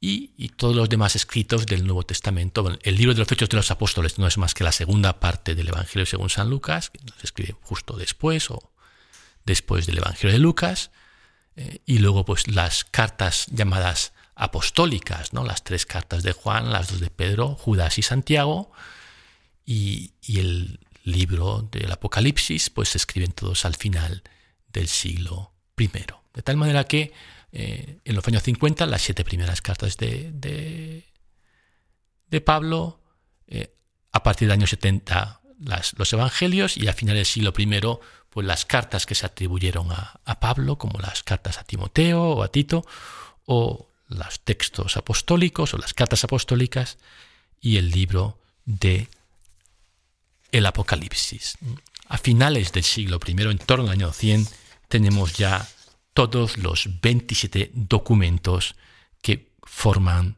y, 0.00 0.48
todos 0.50 0.76
los 0.76 0.88
demás 0.88 1.16
escritos 1.16 1.66
del 1.66 1.84
Nuevo 1.84 2.04
Testamento. 2.04 2.78
el 2.82 2.96
libro 2.96 3.14
de 3.14 3.20
los 3.20 3.32
Hechos 3.32 3.48
de 3.48 3.56
los 3.56 3.70
Apóstoles 3.70 4.18
no 4.18 4.26
es 4.26 4.38
más 4.38 4.54
que 4.54 4.64
la 4.64 4.72
segunda 4.72 5.18
parte 5.18 5.54
del 5.54 5.68
Evangelio 5.68 6.06
según 6.06 6.30
San 6.30 6.50
Lucas, 6.50 6.90
que 6.90 7.00
se 7.18 7.26
escribe 7.26 7.56
justo 7.62 7.96
después 7.96 8.50
o 8.50 8.72
después 9.44 9.86
del 9.86 9.98
Evangelio 9.98 10.32
de 10.32 10.38
Lucas, 10.38 10.90
eh, 11.56 11.80
y 11.86 11.98
luego 11.98 12.24
pues 12.24 12.46
las 12.48 12.84
cartas 12.84 13.46
llamadas 13.50 14.12
apostólicas, 14.36 15.32
¿no? 15.32 15.44
las 15.44 15.64
tres 15.64 15.84
cartas 15.84 16.22
de 16.22 16.32
Juan, 16.32 16.70
las 16.70 16.90
dos 16.90 17.00
de 17.00 17.10
Pedro, 17.10 17.56
Judas 17.56 17.98
y 17.98 18.02
Santiago, 18.02 18.70
y, 19.66 20.12
y 20.22 20.38
el 20.38 20.80
libro 21.02 21.68
del 21.72 21.90
Apocalipsis, 21.90 22.70
pues 22.70 22.90
se 22.90 22.98
escriben 22.98 23.32
todos 23.32 23.64
al 23.64 23.74
final 23.74 24.22
del 24.72 24.86
siglo 24.86 25.52
I. 25.76 25.90
De 26.34 26.42
tal 26.42 26.56
manera 26.56 26.84
que 26.84 27.12
eh, 27.52 27.98
en 28.04 28.14
los 28.14 28.26
años 28.28 28.42
50 28.42 28.86
las 28.86 29.02
siete 29.02 29.24
primeras 29.24 29.62
cartas 29.62 29.96
de, 29.96 30.30
de, 32.30 32.40
Pablo, 32.40 33.00
eh, 33.46 33.74
a 34.12 34.22
partir 34.22 34.48
del 34.48 34.58
año 34.58 34.66
70 34.66 35.40
las, 35.60 35.98
los 35.98 36.12
evangelios 36.12 36.76
y 36.76 36.88
a 36.88 36.92
final 36.92 37.16
del 37.16 37.26
siglo 37.26 37.52
I 37.56 37.66
pues 38.30 38.46
las 38.46 38.64
cartas 38.64 39.06
que 39.06 39.14
se 39.14 39.26
atribuyeron 39.26 39.90
a, 39.90 40.20
a 40.24 40.40
Pablo, 40.40 40.76
como 40.76 41.00
las 41.00 41.22
cartas 41.22 41.58
a 41.58 41.64
Timoteo 41.64 42.22
o 42.22 42.42
a 42.42 42.48
Tito, 42.48 42.84
o 43.46 43.88
los 44.08 44.40
textos 44.40 44.96
apostólicos 44.96 45.74
o 45.74 45.78
las 45.78 45.94
cartas 45.94 46.24
apostólicas 46.24 46.98
y 47.60 47.76
el 47.76 47.90
libro 47.90 48.38
de 48.64 49.08
el 50.52 50.66
Apocalipsis. 50.66 51.58
A 52.08 52.18
finales 52.18 52.72
del 52.72 52.84
siglo 52.84 53.20
I, 53.26 53.32
en 53.32 53.58
torno 53.58 53.86
al 53.86 53.92
año 53.92 54.12
100, 54.12 54.46
tenemos 54.88 55.34
ya 55.34 55.68
todos 56.18 56.58
los 56.58 57.00
27 57.00 57.70
documentos 57.74 58.74
que 59.22 59.52
forman 59.62 60.36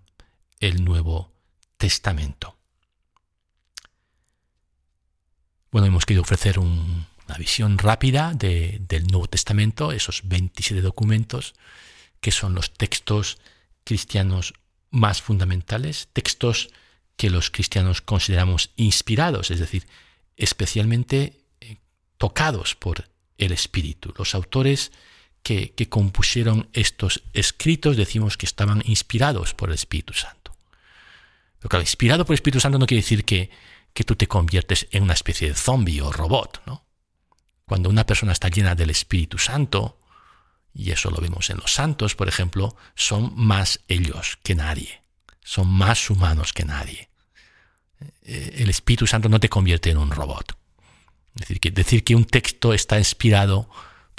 el 0.59 0.85
Nuevo 0.85 1.33
Testamento. 1.79 2.59
Bueno, 5.71 5.87
hemos 5.87 6.05
querido 6.05 6.21
ofrecer 6.21 6.59
una 6.59 7.39
visión 7.39 7.79
rápida 7.79 8.35
del 8.35 9.07
Nuevo 9.07 9.27
Testamento, 9.27 9.91
esos 9.91 10.21
27 10.29 10.83
documentos, 10.83 11.55
que 12.21 12.31
son 12.31 12.55
los 12.55 12.75
textos 12.75 13.39
cristianos 13.83 14.53
más 14.91 15.23
fundamentales, 15.23 16.09
textos 16.13 16.69
que 17.17 17.31
los 17.31 17.49
cristianos 17.51 18.03
consideramos 18.03 18.69
inspirados, 18.77 19.51
es 19.51 19.61
decir, 19.61 19.87
especialmente 20.37 21.41
eh, 21.63 21.79
tocados 22.19 22.75
por 22.75 23.09
el 23.39 23.53
Espíritu. 23.53 24.13
Los 24.19 24.35
autores 24.35 24.93
que, 25.43 25.89
compusieron 25.89 26.69
estos 26.73 27.23
escritos 27.33 27.97
decimos 27.97 28.37
que 28.37 28.47
estaban 28.47 28.83
inspirados 28.85 29.55
por 29.55 29.71
el 29.71 29.75
Espíritu 29.75 30.15
Santo. 30.15 30.57
Pero 31.59 31.69
claro, 31.69 31.83
inspirado 31.83 32.25
por 32.25 32.35
el 32.35 32.39
Espíritu 32.39 32.61
Santo 32.61 32.79
no 32.79 32.87
quiere 32.87 33.03
decir 33.03 33.25
que, 33.25 33.51
que 33.93 34.05
tú 34.05 34.17
te 34.17 34.29
conviertes 34.29 34.87
en 34.93 35.03
una 35.03 35.15
especie 35.15 35.49
de 35.49 35.55
zombie 35.55 36.01
o 36.01 36.13
robot, 36.13 36.63
¿no? 36.67 36.85
Cuando 37.67 37.89
una 37.89 38.05
persona 38.05 38.33
está 38.33 38.49
llena 38.49 38.75
del 38.75 38.91
Espíritu 38.91 39.39
Santo, 39.39 39.99
y 40.75 40.91
eso 40.91 41.11
lo 41.11 41.21
vemos 41.21 41.51
en 41.51 41.59
los 41.59 41.73
santos, 41.73 42.15
por 42.15 42.29
ejemplo, 42.29 42.77
son 42.95 43.33
más 43.37 43.81
ellos 43.89 44.39
que 44.43 44.55
nadie, 44.55 45.03
son 45.43 45.69
más 45.69 46.11
humanos 46.11 46.53
que 46.53 46.65
nadie. 46.65 47.11
Eh, 48.23 48.57
el 48.59 48.71
Espíritu 48.71 49.07
Santo 49.07 49.29
no 49.29 49.41
te 49.41 49.49
convierte 49.49 49.91
en 49.91 49.99
un 49.99 50.11
robot. 50.11 50.57
Es 51.35 51.41
decir, 51.41 51.61
que 51.61 51.71
decir 51.71 52.03
que 52.03 52.17
un 52.17 52.25
texto 52.25 52.75
está 52.75 52.99
inspirado 52.99 53.69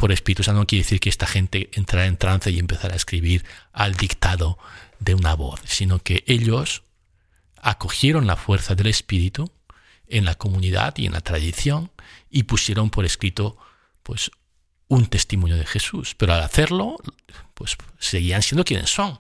por 0.02 0.12
Espíritu 0.12 0.42
Santo 0.42 0.62
no 0.62 0.66
quiere 0.66 0.84
decir 0.84 1.00
que 1.00 1.10
esta 1.10 1.28
gente 1.28 1.70
entrará 1.74 2.08
en 2.08 2.18
trance 2.18 2.50
y 2.50 2.58
empezará 2.58 2.96
a 2.96 2.98
escribir 2.98 3.46
al 3.72 3.94
dictado 3.94 4.58
de 5.00 5.14
una 5.14 5.36
voz, 5.36 5.62
sino 5.66 6.00
que 6.00 6.24
ellos 6.26 6.82
acogieron 7.62 8.26
la 8.26 8.36
fuerza 8.36 8.74
del 8.74 8.88
Espíritu 8.88 9.52
en 10.08 10.26
la 10.26 10.34
comunidad 10.34 10.98
y 10.98 11.06
en 11.06 11.12
la 11.12 11.22
tradición 11.22 11.92
y 12.32 12.44
pusieron 12.44 12.90
por 12.90 13.06
escrito 13.06 13.58
pues 14.02 14.32
un 14.88 15.06
testimonio 15.06 15.56
de 15.56 15.68
Jesús. 15.68 16.16
Pero 16.16 16.34
al 16.34 16.42
hacerlo, 16.42 16.98
pues 17.54 17.78
seguían 18.00 18.42
siendo 18.42 18.66
quienes 18.66 18.90
son, 18.90 19.20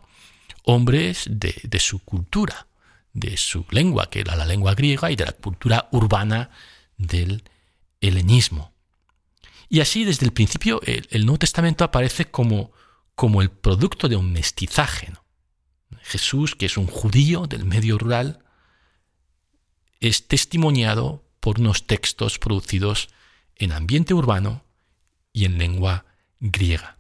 hombres 0.64 1.26
de 1.30 1.80
su 1.80 2.00
cultura, 2.00 2.66
de 3.14 3.38
su 3.38 3.68
lengua, 3.70 4.10
que 4.10 4.22
era 4.22 4.36
la 4.36 4.46
lengua 4.46 4.74
griega, 4.74 5.12
y 5.12 5.16
de 5.16 5.26
la 5.26 5.34
cultura 5.34 5.90
urbana 5.92 6.50
del 6.98 7.44
helenismo. 8.02 8.71
Y 9.72 9.80
así 9.80 10.04
desde 10.04 10.26
el 10.26 10.34
principio 10.34 10.82
el, 10.86 11.26
Nuevo 11.26 11.40
Testamento 11.40 11.86
aparece 11.86 12.26
como, 12.26 12.74
como 13.16 13.42
el 13.42 13.50
producto 13.50 14.10
de 14.10 14.18
un 14.18 14.34
mestizaje. 14.34 15.14
Jesús, 16.02 16.56
que 16.56 16.66
es 16.66 16.76
un 16.76 16.88
judío 16.88 17.48
del 17.48 17.64
medio 17.64 17.98
rural, 17.98 18.44
es 20.02 20.28
testimoniado 20.28 21.24
por 21.40 21.62
unos 21.62 21.88
textos 21.88 22.38
producidos 22.38 23.08
en 23.56 23.72
ambiente 23.72 24.14
urbano 24.14 24.66
y 25.32 25.46
en 25.46 25.58
lengua 25.58 26.04
griega. 26.42 26.98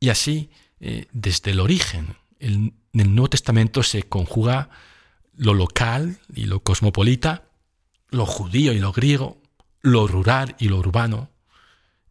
Y 0.00 0.08
así, 0.08 0.48
eh, 0.80 1.06
desde 1.12 1.50
el 1.50 1.60
origen, 1.60 2.16
el, 2.38 2.72
en 2.94 3.00
el 3.00 3.14
Nuevo 3.14 3.28
Testamento 3.28 3.82
se 3.82 4.04
conjuga 4.04 4.70
lo 5.34 5.52
local 5.52 6.18
y 6.34 6.46
lo 6.46 6.60
cosmopolita, 6.60 7.44
lo 8.08 8.24
judío 8.24 8.72
y 8.72 8.78
lo 8.78 8.92
griego, 8.92 9.42
lo 9.86 10.08
rural 10.08 10.56
y 10.58 10.68
lo 10.68 10.78
urbano, 10.78 11.30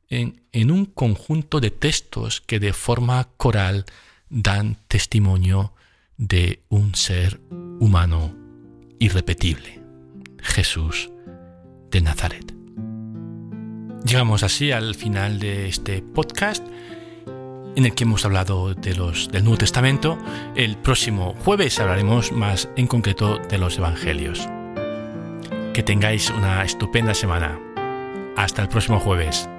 en, 0.09 0.71
un 0.71 0.85
conjunto 0.85 1.59
de 1.59 1.71
textos 1.71 2.39
que 2.39 2.61
de 2.61 2.71
forma 2.71 3.27
coral 3.35 3.85
dan 4.29 4.77
testimonio 4.87 5.73
de 6.15 6.63
un 6.69 6.95
ser 6.95 7.41
humano 7.81 8.33
irrepetible, 8.97 9.81
Jesús 10.41 11.11
de 11.91 11.99
Nazaret. 11.99 12.53
Llegamos 14.05 14.43
así 14.43 14.71
al 14.71 14.95
final 14.95 15.39
de 15.39 15.67
este 15.67 16.01
podcast 16.01 16.65
en 17.75 17.85
el 17.85 17.93
que 17.93 18.05
hemos 18.05 18.23
hablado 18.23 18.73
de 18.73 18.95
los, 18.95 19.29
del 19.31 19.43
Nuevo 19.43 19.57
Testamento. 19.57 20.17
El 20.55 20.77
próximo 20.77 21.35
jueves 21.43 21.77
hablaremos 21.81 22.31
más 22.31 22.69
en 22.77 22.87
concreto 22.87 23.37
de 23.49 23.57
los 23.57 23.77
Evangelios. 23.77 24.47
Que 25.73 25.83
tengáis 25.83 26.29
una 26.29 26.63
estupenda 26.63 27.13
semana. 27.13 27.64
Hasta 28.35 28.61
el 28.61 28.69
próximo 28.69 28.99
jueves. 28.99 29.49